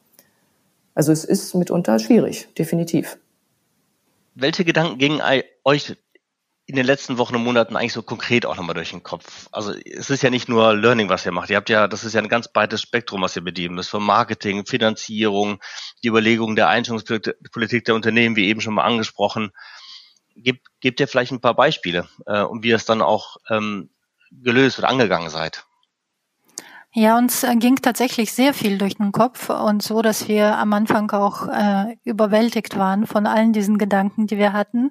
[0.94, 3.18] Also es ist mitunter schwierig, definitiv.
[4.35, 5.20] Welche Gedanken gingen
[5.64, 5.96] euch
[6.66, 9.48] in den letzten Wochen und Monaten eigentlich so konkret auch nochmal durch den Kopf?
[9.53, 11.51] Also es ist ja nicht nur Learning, was ihr macht.
[11.51, 13.90] Ihr habt ja, das ist ja ein ganz breites Spektrum, was ihr bedienen müsst.
[13.90, 15.61] Von Marketing, Finanzierung,
[16.03, 19.53] die Überlegung der Einstellungspolitik der Unternehmen, wie eben schon mal angesprochen.
[20.37, 23.90] Gebt, gebt ihr vielleicht ein paar Beispiele äh, und wie ihr es dann auch ähm,
[24.31, 25.64] gelöst oder angegangen seid?
[26.95, 30.75] Ja, uns äh, ging tatsächlich sehr viel durch den Kopf und so, dass wir am
[30.75, 34.90] Anfang auch äh, überwältigt waren von allen diesen Gedanken, die wir hatten.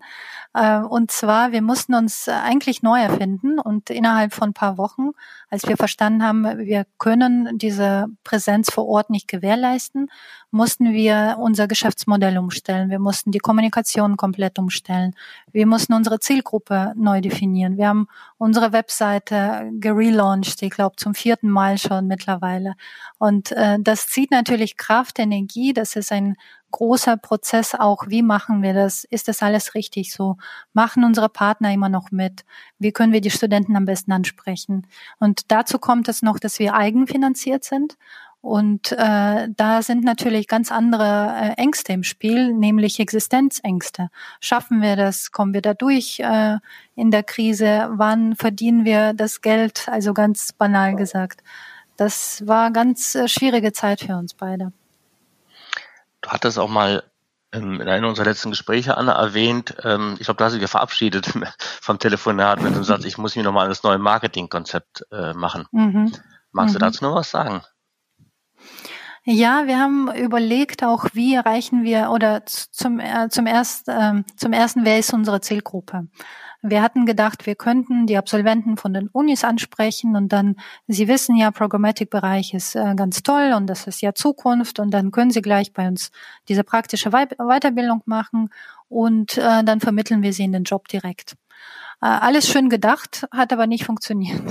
[0.56, 5.12] Äh, und zwar, wir mussten uns eigentlich neu erfinden und innerhalb von paar Wochen,
[5.52, 10.10] als wir verstanden haben, wir können diese Präsenz vor Ort nicht gewährleisten,
[10.50, 12.90] mussten wir unser Geschäftsmodell umstellen.
[12.90, 15.14] Wir mussten die Kommunikation komplett umstellen.
[15.52, 17.78] Wir mussten unsere Zielgruppe neu definieren.
[17.78, 22.76] Wir haben unsere Webseite gelauncht, ich glaube zum vierten Mal schon mittlerweile.
[23.18, 25.74] Und äh, das zieht natürlich Kraft, Energie.
[25.74, 26.38] Das ist ein
[26.72, 28.08] großer Prozess auch.
[28.08, 29.04] Wie machen wir das?
[29.04, 30.38] Ist das alles richtig so?
[30.74, 32.44] Machen unsere Partner immer noch mit?
[32.80, 34.88] Wie können wir die Studenten am besten ansprechen?
[35.20, 37.98] Und dazu kommt es noch, dass wir eigenfinanziert sind
[38.42, 44.10] und äh, da sind natürlich ganz andere äh, Ängste im Spiel, nämlich Existenzängste.
[44.40, 45.32] Schaffen wir das?
[45.32, 46.58] Kommen wir da durch äh,
[46.96, 47.90] in der Krise?
[47.92, 49.88] Wann verdienen wir das Geld?
[49.88, 51.44] Also ganz banal gesagt.
[51.98, 54.74] Das war ganz äh, schwierige Zeit für uns beide.
[56.22, 57.04] Du hattest auch mal
[57.54, 61.34] in einem unserer letzten Gespräche, Anna, erwähnt, ähm, ich glaube, da hast du dich verabschiedet
[61.82, 65.68] vom Telefonat mit dem Satz, ich muss mir nochmal das neue Marketingkonzept äh, machen.
[65.72, 66.14] Mhm.
[66.52, 66.80] Magst mhm.
[66.80, 67.62] du dazu noch was sagen?
[69.24, 74.52] Ja, wir haben überlegt auch, wie erreichen wir oder zum, äh, zum, erst, äh, zum
[74.52, 76.08] ersten, wer ist unsere Zielgruppe?
[76.64, 80.56] Wir hatten gedacht, wir könnten die Absolventen von den Unis ansprechen und dann,
[80.88, 85.12] Sie wissen ja, Programmatic-Bereich ist äh, ganz toll und das ist ja Zukunft und dann
[85.12, 86.12] können Sie gleich bei uns
[86.48, 88.50] diese praktische Wei Weiterbildung machen
[88.90, 91.36] und äh, dann vermitteln wir Sie in den Job direkt.
[92.02, 94.42] Äh, alles schön gedacht, hat aber nicht funktioniert.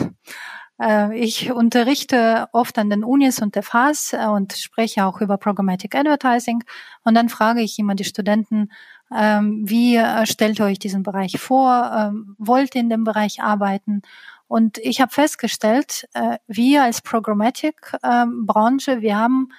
[0.81, 5.94] Äh, ich unterrichte oft an den Unis und FHs äh, und spreche auch über Programmatic
[5.94, 6.64] Advertising.
[7.05, 8.70] Und dann frage ich immer die Studenten,
[9.14, 11.92] ähm, wie äh, stellt ihr euch diesen Bereich vor?
[11.96, 14.03] Ähm, wollt ihr in dem Bereich arbeiten?
[14.46, 16.09] Und ich habe festgestellt,
[16.49, 19.53] wir als Programmatic-Branche, ähm, wir haben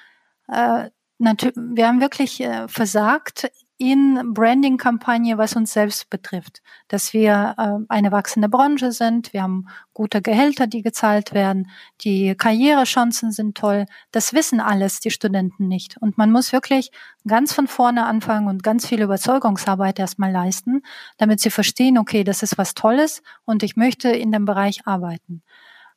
[0.49, 3.49] wir haben wirklich versagt
[3.81, 9.65] in Branding-Kampagne, was uns selbst betrifft, dass wir äh, eine wachsende Branche sind, wir haben
[9.95, 11.67] gute Gehälter, die gezahlt werden,
[12.01, 13.87] die Karrierechancen sind toll.
[14.11, 15.97] Das wissen alles die Studenten nicht.
[15.97, 16.91] Und man muss wirklich
[17.25, 20.83] ganz von vorne anfangen und ganz viel Überzeugungsarbeit erstmal leisten,
[21.17, 25.41] damit sie verstehen, okay, das ist was Tolles und ich möchte in dem Bereich arbeiten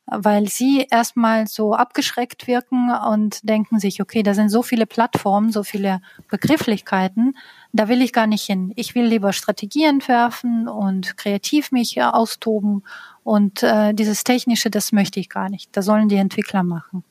[0.07, 5.51] weil sie erstmal so abgeschreckt wirken und denken sich, okay, da sind so viele Plattformen,
[5.51, 7.35] so viele Begrifflichkeiten,
[7.75, 8.71] da will ich gar nicht hin.
[8.75, 12.83] Ich will lieber Strategie entwerfen und kreativ mich austoben
[13.23, 15.75] und äh, dieses Technische, das möchte ich gar nicht.
[15.75, 17.03] Das sollen die Entwickler machen.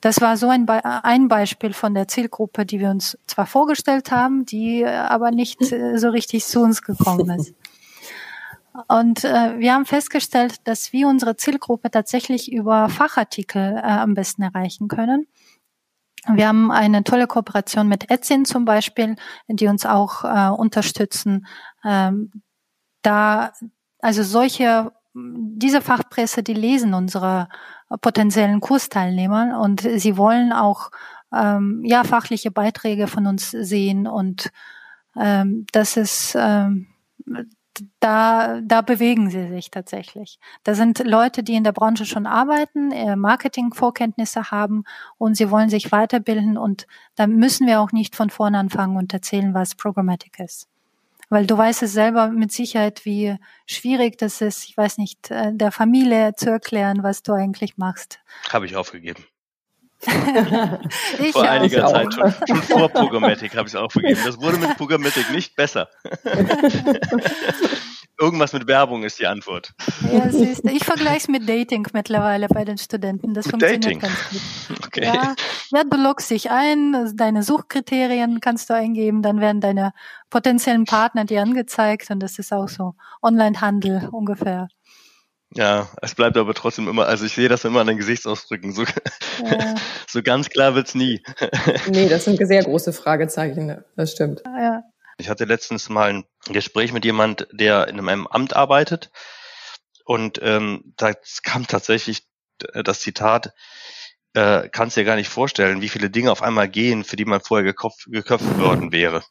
[0.00, 4.12] Das war so ein, Be ein Beispiel von der Zielgruppe, die wir uns zwar vorgestellt
[4.12, 7.54] haben, die aber nicht äh, so richtig zu uns gekommen ist.
[8.86, 14.42] Und äh, wir haben festgestellt, dass wir unsere Zielgruppe tatsächlich über Fachartikel äh, am besten
[14.42, 15.26] erreichen können.
[16.34, 19.16] Wir haben eine tolle Kooperation mit Etsy zum Beispiel,
[19.48, 21.46] die uns auch äh, unterstützen.
[21.84, 22.30] Ähm,
[23.02, 23.52] da,
[24.00, 27.48] also solche, diese Fachpresse, die lesen unsere
[28.00, 30.90] potenziellen Kursteilnehmer und sie wollen auch
[31.32, 34.50] ähm, ja fachliche Beiträge von uns sehen und
[35.16, 36.88] ähm, das ist ähm,
[38.00, 40.38] da, da bewegen sie sich tatsächlich.
[40.64, 44.84] Da sind Leute, die in der Branche schon arbeiten, äh, Marketing-Vorkenntnisse haben
[45.16, 49.12] und sie wollen sich weiterbilden und da müssen wir auch nicht von vorne anfangen und
[49.12, 50.68] erzählen, was Programmatic ist.
[51.30, 55.52] Weil du weißt es selber mit Sicherheit, wie schwierig das ist, ich weiß nicht, äh,
[55.52, 58.20] der Familie zu erklären, was du eigentlich machst.
[58.50, 59.24] Habe ich aufgegeben.
[61.32, 61.92] vor einiger auch.
[61.92, 64.20] Zeit, schon, schon vor Programmatic habe ich es aufgegeben.
[64.24, 65.88] Das wurde mit Programmatic nicht besser.
[68.20, 69.72] Irgendwas mit Werbung ist die Antwort.
[70.12, 70.70] Ja, siehst du.
[70.70, 73.32] Ich vergleiche es mit Dating mittlerweile bei den Studenten.
[73.32, 74.00] Das funktioniert Dating.
[74.00, 74.40] ganz gut.
[74.88, 75.04] Okay.
[75.04, 75.34] Ja,
[75.70, 79.92] ja, du loggst dich ein, deine Suchkriterien kannst du eingeben, dann werden deine
[80.30, 84.68] potenziellen Partner dir angezeigt und das ist auch so Online-Handel ungefähr.
[85.54, 88.72] Ja, es bleibt aber trotzdem immer, also ich sehe das immer an den Gesichtsausdrücken.
[88.72, 89.74] So, ja.
[90.08, 91.22] so ganz klar wird's nie.
[91.88, 94.42] nee, das sind sehr große Fragezeichen, das stimmt.
[94.44, 94.82] Ja.
[95.16, 99.10] Ich hatte letztens mal ein Gespräch mit jemand, der in einem Amt arbeitet.
[100.04, 102.26] Und ähm, da kam tatsächlich
[102.58, 103.52] das Zitat,
[104.34, 107.40] äh, kannst dir gar nicht vorstellen, wie viele Dinge auf einmal gehen, für die man
[107.40, 109.22] vorher geköpft, geköpft worden wäre.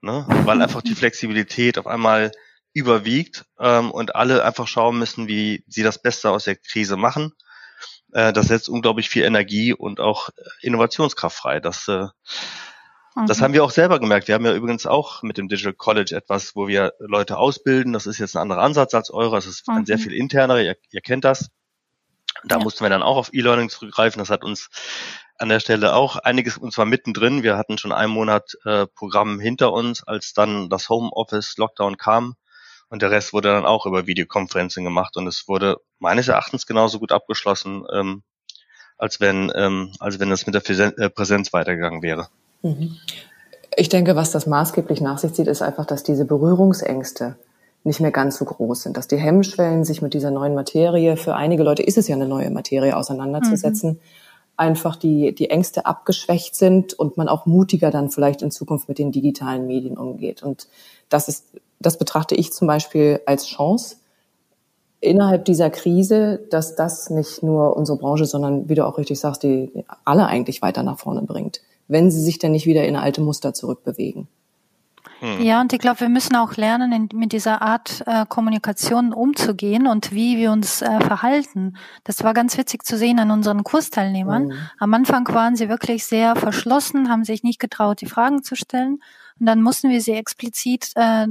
[0.00, 0.26] Ne?
[0.28, 2.30] Weil einfach die Flexibilität auf einmal
[2.76, 7.32] überwiegt ähm, und alle einfach schauen müssen, wie sie das Beste aus der Krise machen.
[8.12, 10.28] Äh, das setzt unglaublich viel Energie und auch
[10.60, 11.58] Innovationskraft frei.
[11.58, 12.04] Das, äh,
[13.14, 13.26] mhm.
[13.26, 14.28] das haben wir auch selber gemerkt.
[14.28, 17.94] Wir haben ja übrigens auch mit dem Digital College etwas, wo wir Leute ausbilden.
[17.94, 19.36] Das ist jetzt ein anderer Ansatz als eure.
[19.36, 19.76] Das ist mhm.
[19.76, 20.60] ein sehr viel interner.
[20.60, 21.48] Ihr, ihr kennt das.
[22.44, 22.62] Da ja.
[22.62, 24.18] mussten wir dann auch auf E-Learning zurückgreifen.
[24.18, 24.68] Das hat uns
[25.38, 27.42] an der Stelle auch einiges, und zwar mittendrin.
[27.42, 32.36] Wir hatten schon einen Monat äh, Programm hinter uns, als dann das Homeoffice Lockdown kam
[32.88, 36.98] und der Rest wurde dann auch über Videokonferenzen gemacht und es wurde meines Erachtens genauso
[36.98, 38.22] gut abgeschlossen, ähm,
[38.98, 42.28] als wenn ähm, als wenn es mit der äh, Präsenz weitergegangen wäre.
[42.62, 42.96] Mhm.
[43.76, 47.36] Ich denke, was das maßgeblich nach sich zieht, ist einfach, dass diese Berührungsängste
[47.84, 51.36] nicht mehr ganz so groß sind, dass die Hemmschwellen, sich mit dieser neuen Materie, für
[51.36, 54.00] einige Leute ist es ja eine neue Materie, auseinanderzusetzen, mhm.
[54.56, 58.98] einfach die, die Ängste abgeschwächt sind und man auch mutiger dann vielleicht in Zukunft mit
[58.98, 60.42] den digitalen Medien umgeht.
[60.42, 60.66] Und
[61.08, 61.44] das ist
[61.78, 63.96] das betrachte ich zum Beispiel als Chance
[65.00, 69.42] innerhalb dieser Krise, dass das nicht nur unsere Branche, sondern wie du auch richtig sagst,
[69.42, 73.20] die alle eigentlich weiter nach vorne bringt, wenn sie sich dann nicht wieder in alte
[73.20, 74.26] Muster zurückbewegen.
[75.20, 75.40] Hm.
[75.40, 79.86] Ja, und ich glaube, wir müssen auch lernen, in, mit dieser Art äh, Kommunikation umzugehen
[79.86, 81.76] und wie wir uns äh, verhalten.
[82.04, 84.48] Das war ganz witzig zu sehen an unseren Kursteilnehmern.
[84.48, 84.52] Mhm.
[84.78, 89.00] Am Anfang waren sie wirklich sehr verschlossen, haben sich nicht getraut, die Fragen zu stellen.
[89.38, 91.26] Und dann mussten wir sie explizit äh,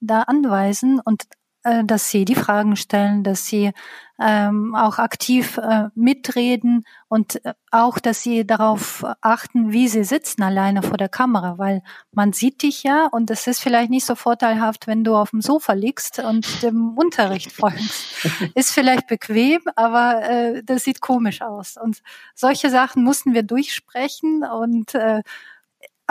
[0.00, 1.24] da anweisen und
[1.64, 3.72] äh, dass sie die Fragen stellen, dass sie
[4.20, 10.42] ähm, auch aktiv äh, mitreden und äh, auch, dass sie darauf achten, wie sie sitzen
[10.42, 14.14] alleine vor der Kamera, weil man sieht dich ja und es ist vielleicht nicht so
[14.16, 18.26] vorteilhaft, wenn du auf dem Sofa liegst und dem Unterricht folgst.
[18.54, 21.76] Ist vielleicht bequem, aber äh, das sieht komisch aus.
[21.76, 22.02] Und
[22.34, 25.22] solche Sachen mussten wir durchsprechen und äh,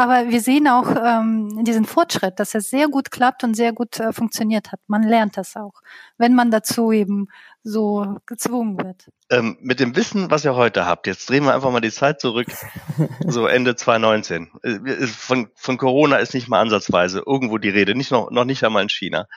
[0.01, 3.99] aber wir sehen auch ähm, diesen Fortschritt, dass es sehr gut klappt und sehr gut
[3.99, 4.79] äh, funktioniert hat.
[4.87, 5.81] Man lernt das auch,
[6.17, 7.27] wenn man dazu eben
[7.63, 9.09] so gezwungen wird.
[9.29, 12.19] Ähm, mit dem Wissen, was ihr heute habt, jetzt drehen wir einfach mal die Zeit
[12.19, 12.47] zurück,
[13.27, 14.51] so Ende 2019.
[14.63, 18.63] Äh, von, von Corona ist nicht mal ansatzweise irgendwo die Rede, nicht noch, noch nicht
[18.63, 19.27] einmal in China.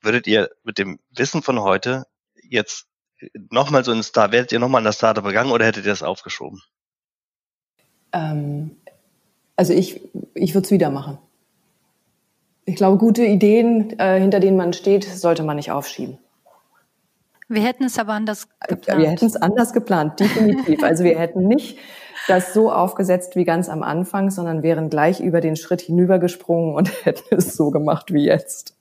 [0.00, 2.04] Würdet ihr mit dem Wissen von heute
[2.42, 2.86] jetzt
[3.50, 6.02] nochmal so ein Star, werdet ihr nochmal in das Startup gegangen oder hättet ihr das
[6.02, 6.60] aufgeschoben?
[8.12, 8.76] Ähm,
[9.56, 10.00] also ich,
[10.34, 11.18] ich würde es wieder machen.
[12.66, 16.18] Ich glaube, gute Ideen, äh, hinter denen man steht, sollte man nicht aufschieben.
[17.48, 19.00] Wir hätten es aber anders geplant.
[19.00, 20.82] Wir hätten es anders geplant, definitiv.
[20.82, 21.78] Also wir hätten nicht
[22.26, 26.90] das so aufgesetzt wie ganz am Anfang, sondern wären gleich über den Schritt hinübergesprungen und
[27.04, 28.76] hätten es so gemacht wie jetzt.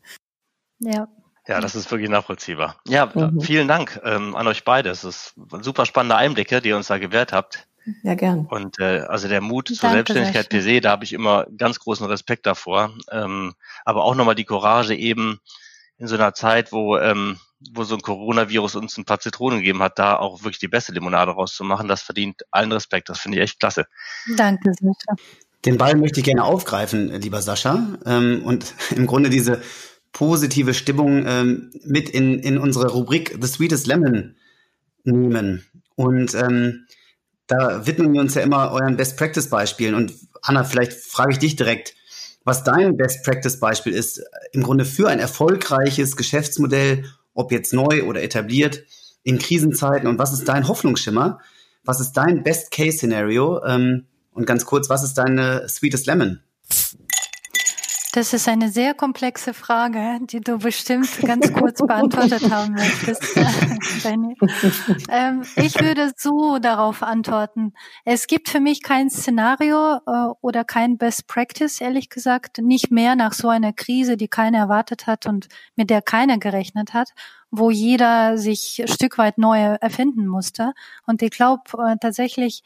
[0.79, 1.07] Ja.
[1.45, 2.77] Ja, das ist wirklich nachvollziehbar.
[2.87, 3.41] Ja, mhm.
[3.41, 4.89] vielen Dank ähm, an euch beide.
[4.89, 7.67] Es ist super spannende Einblicke, die ihr uns da gewährt habt.
[8.03, 8.45] Ja, gern.
[8.45, 12.05] Und äh, also der Mut zur Selbstständigkeit per se, da habe ich immer ganz großen
[12.05, 12.93] Respekt davor.
[13.11, 15.39] Ähm, aber auch nochmal die Courage eben
[15.97, 17.37] in so einer Zeit, wo, ähm,
[17.73, 20.93] wo so ein Coronavirus uns ein paar Zitronen gegeben hat, da auch wirklich die beste
[20.93, 23.09] Limonade rauszumachen, das verdient allen Respekt.
[23.09, 23.85] Das finde ich echt klasse.
[24.35, 25.15] Danke, Sascha.
[25.65, 29.61] Den Ball möchte ich gerne aufgreifen, lieber Sascha, ähm, und im Grunde diese
[30.11, 34.35] positive Stimmung ähm, mit in, in unsere Rubrik The Sweetest Lemon
[35.03, 35.65] nehmen.
[35.95, 36.85] Und ähm,
[37.57, 39.95] da widmen wir uns ja immer euren Best Practice Beispielen.
[39.95, 41.93] Und Anna, vielleicht frage ich dich direkt,
[42.43, 48.03] was dein Best Practice Beispiel ist, im Grunde für ein erfolgreiches Geschäftsmodell, ob jetzt neu
[48.03, 48.83] oder etabliert,
[49.23, 50.07] in Krisenzeiten.
[50.07, 51.39] Und was ist dein Hoffnungsschimmer?
[51.85, 53.63] Was ist dein Best Case Szenario?
[53.65, 56.41] Ähm, und ganz kurz, was ist deine Sweetest Lemon?
[58.13, 63.35] Das ist eine sehr komplexe Frage, die du bestimmt ganz kurz beantwortet haben möchtest,
[65.09, 67.73] ähm, ich würde so darauf antworten.
[68.05, 73.15] Es gibt für mich kein Szenario äh, oder kein Best Practice, ehrlich gesagt, nicht mehr
[73.15, 77.09] nach so einer Krise, die keiner erwartet hat und mit der keiner gerechnet hat,
[77.49, 80.73] wo jeder sich ein Stück weit neu erfinden musste.
[81.07, 82.61] Und ich glaube äh, tatsächlich,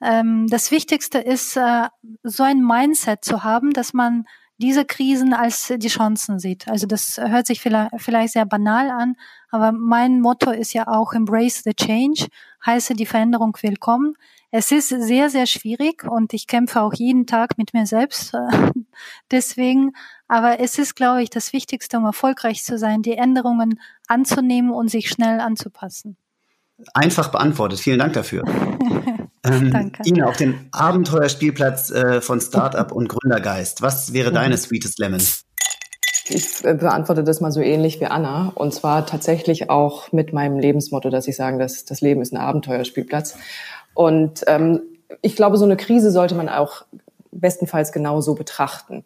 [0.00, 1.88] ähm, das Wichtigste ist, äh,
[2.22, 4.24] so ein Mindset zu haben, dass man
[4.58, 6.68] diese Krisen als die Chancen sieht.
[6.68, 9.16] Also das hört sich vielleicht sehr banal an,
[9.50, 12.26] aber mein Motto ist ja auch Embrace the Change,
[12.64, 14.14] heiße die Veränderung willkommen.
[14.50, 18.32] Es ist sehr, sehr schwierig und ich kämpfe auch jeden Tag mit mir selbst.
[19.30, 19.92] Deswegen,
[20.28, 24.88] aber es ist, glaube ich, das Wichtigste, um erfolgreich zu sein, die Änderungen anzunehmen und
[24.88, 26.16] sich schnell anzupassen.
[26.94, 27.80] Einfach beantwortet.
[27.80, 28.44] Vielen Dank dafür.
[29.46, 30.02] ähm, Danke.
[30.04, 34.34] Ina, auf dem Abenteuerspielplatz äh, von Startup und Gründergeist, was wäre mhm.
[34.34, 35.22] deine Sweetest Lemon?
[36.28, 38.52] Ich äh, beantworte das mal so ähnlich wie Anna.
[38.54, 42.38] Und zwar tatsächlich auch mit meinem Lebensmotto, dass ich sage, dass das Leben ist ein
[42.38, 43.36] Abenteuerspielplatz.
[43.94, 44.82] Und ähm,
[45.22, 46.84] ich glaube, so eine Krise sollte man auch
[47.30, 49.04] bestenfalls genau so betrachten.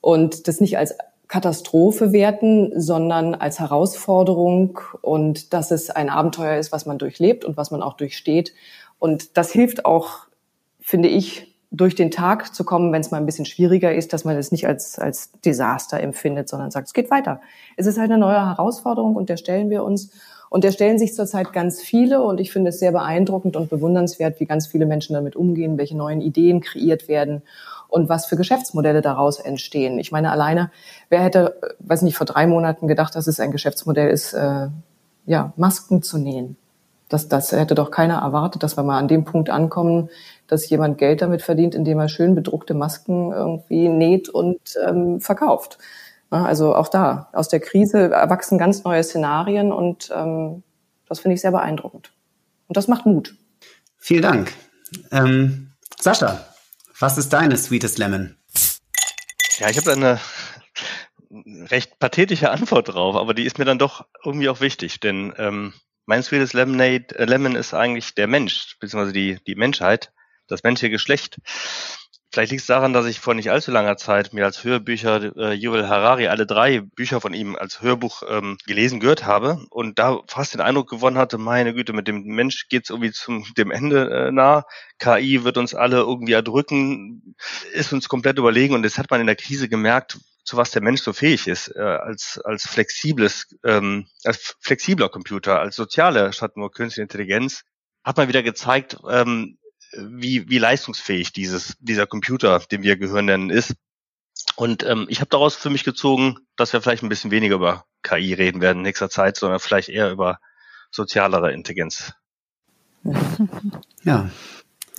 [0.00, 0.94] Und das nicht als
[1.32, 7.56] Katastrophe werten, sondern als Herausforderung und dass es ein Abenteuer ist, was man durchlebt und
[7.56, 8.52] was man auch durchsteht.
[9.02, 10.28] Und das hilft auch,
[10.78, 14.24] finde ich, durch den Tag zu kommen, wenn es mal ein bisschen schwieriger ist, dass
[14.24, 17.40] man es nicht als, als Desaster empfindet, sondern sagt, es geht weiter.
[17.76, 20.12] Es ist halt eine neue Herausforderung und der stellen wir uns.
[20.50, 24.38] Und der stellen sich zurzeit ganz viele und ich finde es sehr beeindruckend und bewundernswert,
[24.38, 27.42] wie ganz viele Menschen damit umgehen, welche neuen Ideen kreiert werden
[27.88, 29.98] und was für Geschäftsmodelle daraus entstehen.
[29.98, 30.70] Ich meine, alleine,
[31.08, 34.68] wer hätte, weiß nicht, vor drei Monaten gedacht, dass es ein Geschäftsmodell ist, äh,
[35.26, 36.56] ja, Masken zu nähen.
[37.12, 40.08] Das, das hätte doch keiner erwartet, dass wir mal an dem Punkt ankommen,
[40.46, 45.78] dass jemand Geld damit verdient, indem er schön bedruckte Masken irgendwie näht und ähm, verkauft.
[46.30, 50.62] Also auch da, aus der Krise erwachsen ganz neue Szenarien und ähm,
[51.06, 52.14] das finde ich sehr beeindruckend.
[52.68, 53.34] Und das macht Mut.
[53.98, 54.54] Vielen Dank.
[55.10, 56.46] Ähm, Sascha,
[56.98, 58.36] was ist deine Sweetest Lemon?
[59.58, 60.18] Ja, ich habe eine
[61.70, 65.74] recht pathetische Antwort drauf, aber die ist mir dann doch irgendwie auch wichtig, denn ähm,
[66.06, 70.12] mein Sweetest Lemonade, äh, Lemon ist eigentlich der Mensch, beziehungsweise die, die Menschheit
[70.48, 71.38] das menschliche Geschlecht.
[72.34, 75.52] Vielleicht liegt es daran, dass ich vor nicht allzu langer Zeit mir als Hörbücher äh,
[75.52, 80.20] Yuval Harari alle drei Bücher von ihm als Hörbuch ähm, gelesen gehört habe und da
[80.28, 84.28] fast den Eindruck gewonnen hatte, meine Güte, mit dem Mensch geht's irgendwie zum dem Ende
[84.28, 84.64] äh, nah.
[84.98, 87.36] KI wird uns alle irgendwie erdrücken,
[87.74, 90.82] ist uns komplett überlegen und das hat man in der Krise gemerkt, zu was der
[90.82, 96.56] Mensch so fähig ist, äh, als als flexibles, ähm, als flexibler Computer, als soziale statt
[96.56, 97.62] nur künstliche Intelligenz,
[98.04, 99.58] hat man wieder gezeigt, ähm,
[99.96, 103.74] wie, wie leistungsfähig dieses, dieser Computer, dem wir gehören nennen, ist.
[104.56, 107.84] Und ähm, ich habe daraus für mich gezogen, dass wir vielleicht ein bisschen weniger über
[108.02, 110.38] KI reden werden in nächster Zeit, sondern vielleicht eher über
[110.90, 112.14] sozialere Intelligenz.
[114.02, 114.30] Ja.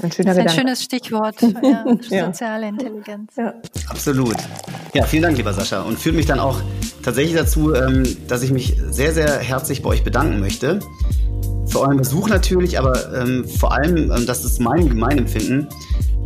[0.01, 1.35] Ein, schöner das ist ein schönes Stichwort,
[2.09, 3.33] ja, soziale Intelligenz.
[3.37, 3.53] Ja.
[3.87, 4.35] Absolut.
[4.93, 5.81] Ja, vielen Dank, lieber Sascha.
[5.81, 6.59] Und führt mich dann auch
[7.03, 10.79] tatsächlich dazu, ähm, dass ich mich sehr, sehr herzlich bei euch bedanken möchte
[11.73, 15.67] für euren Besuch natürlich, aber ähm, vor allem, ähm, das ist mein Gemeinempfinden,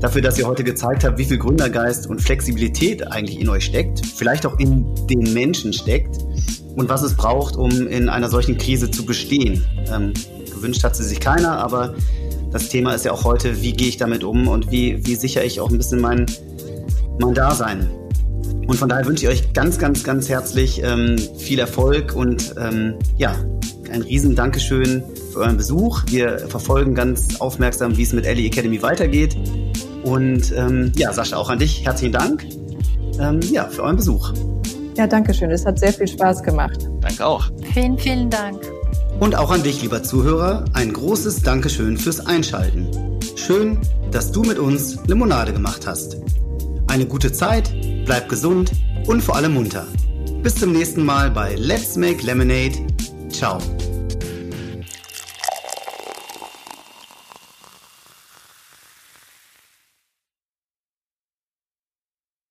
[0.02, 4.06] dafür, dass ihr heute gezeigt habt, wie viel Gründergeist und Flexibilität eigentlich in euch steckt,
[4.06, 6.18] vielleicht auch in den Menschen steckt
[6.76, 9.64] und was es braucht, um in einer solchen Krise zu bestehen.
[9.90, 10.14] Ähm,
[10.54, 11.96] gewünscht hat sie sich keiner, aber
[12.58, 15.44] das Thema ist ja auch heute, wie gehe ich damit um und wie, wie sichere
[15.44, 16.26] ich auch ein bisschen mein,
[17.20, 17.88] mein Dasein.
[18.66, 22.96] Und von daher wünsche ich euch ganz, ganz, ganz herzlich ähm, viel Erfolg und ähm,
[23.16, 23.36] ja,
[23.92, 26.02] ein riesen Dankeschön für euren Besuch.
[26.08, 29.38] Wir verfolgen ganz aufmerksam, wie es mit Ellie Academy weitergeht.
[30.04, 32.44] Und ähm, ja, Sascha, auch an dich herzlichen Dank
[33.20, 34.34] ähm, ja, für euren Besuch.
[34.98, 35.52] Ja, danke schön.
[35.52, 36.90] Es hat sehr viel Spaß gemacht.
[37.02, 37.52] Danke auch.
[37.72, 38.77] Vielen, vielen Dank.
[39.20, 43.20] Und auch an dich, lieber Zuhörer, ein großes Dankeschön fürs Einschalten.
[43.36, 43.80] Schön,
[44.12, 46.18] dass du mit uns Limonade gemacht hast.
[46.88, 47.74] Eine gute Zeit,
[48.06, 48.72] bleib gesund
[49.08, 49.88] und vor allem munter.
[50.44, 52.76] Bis zum nächsten Mal bei Let's Make Lemonade.
[53.30, 53.60] Ciao.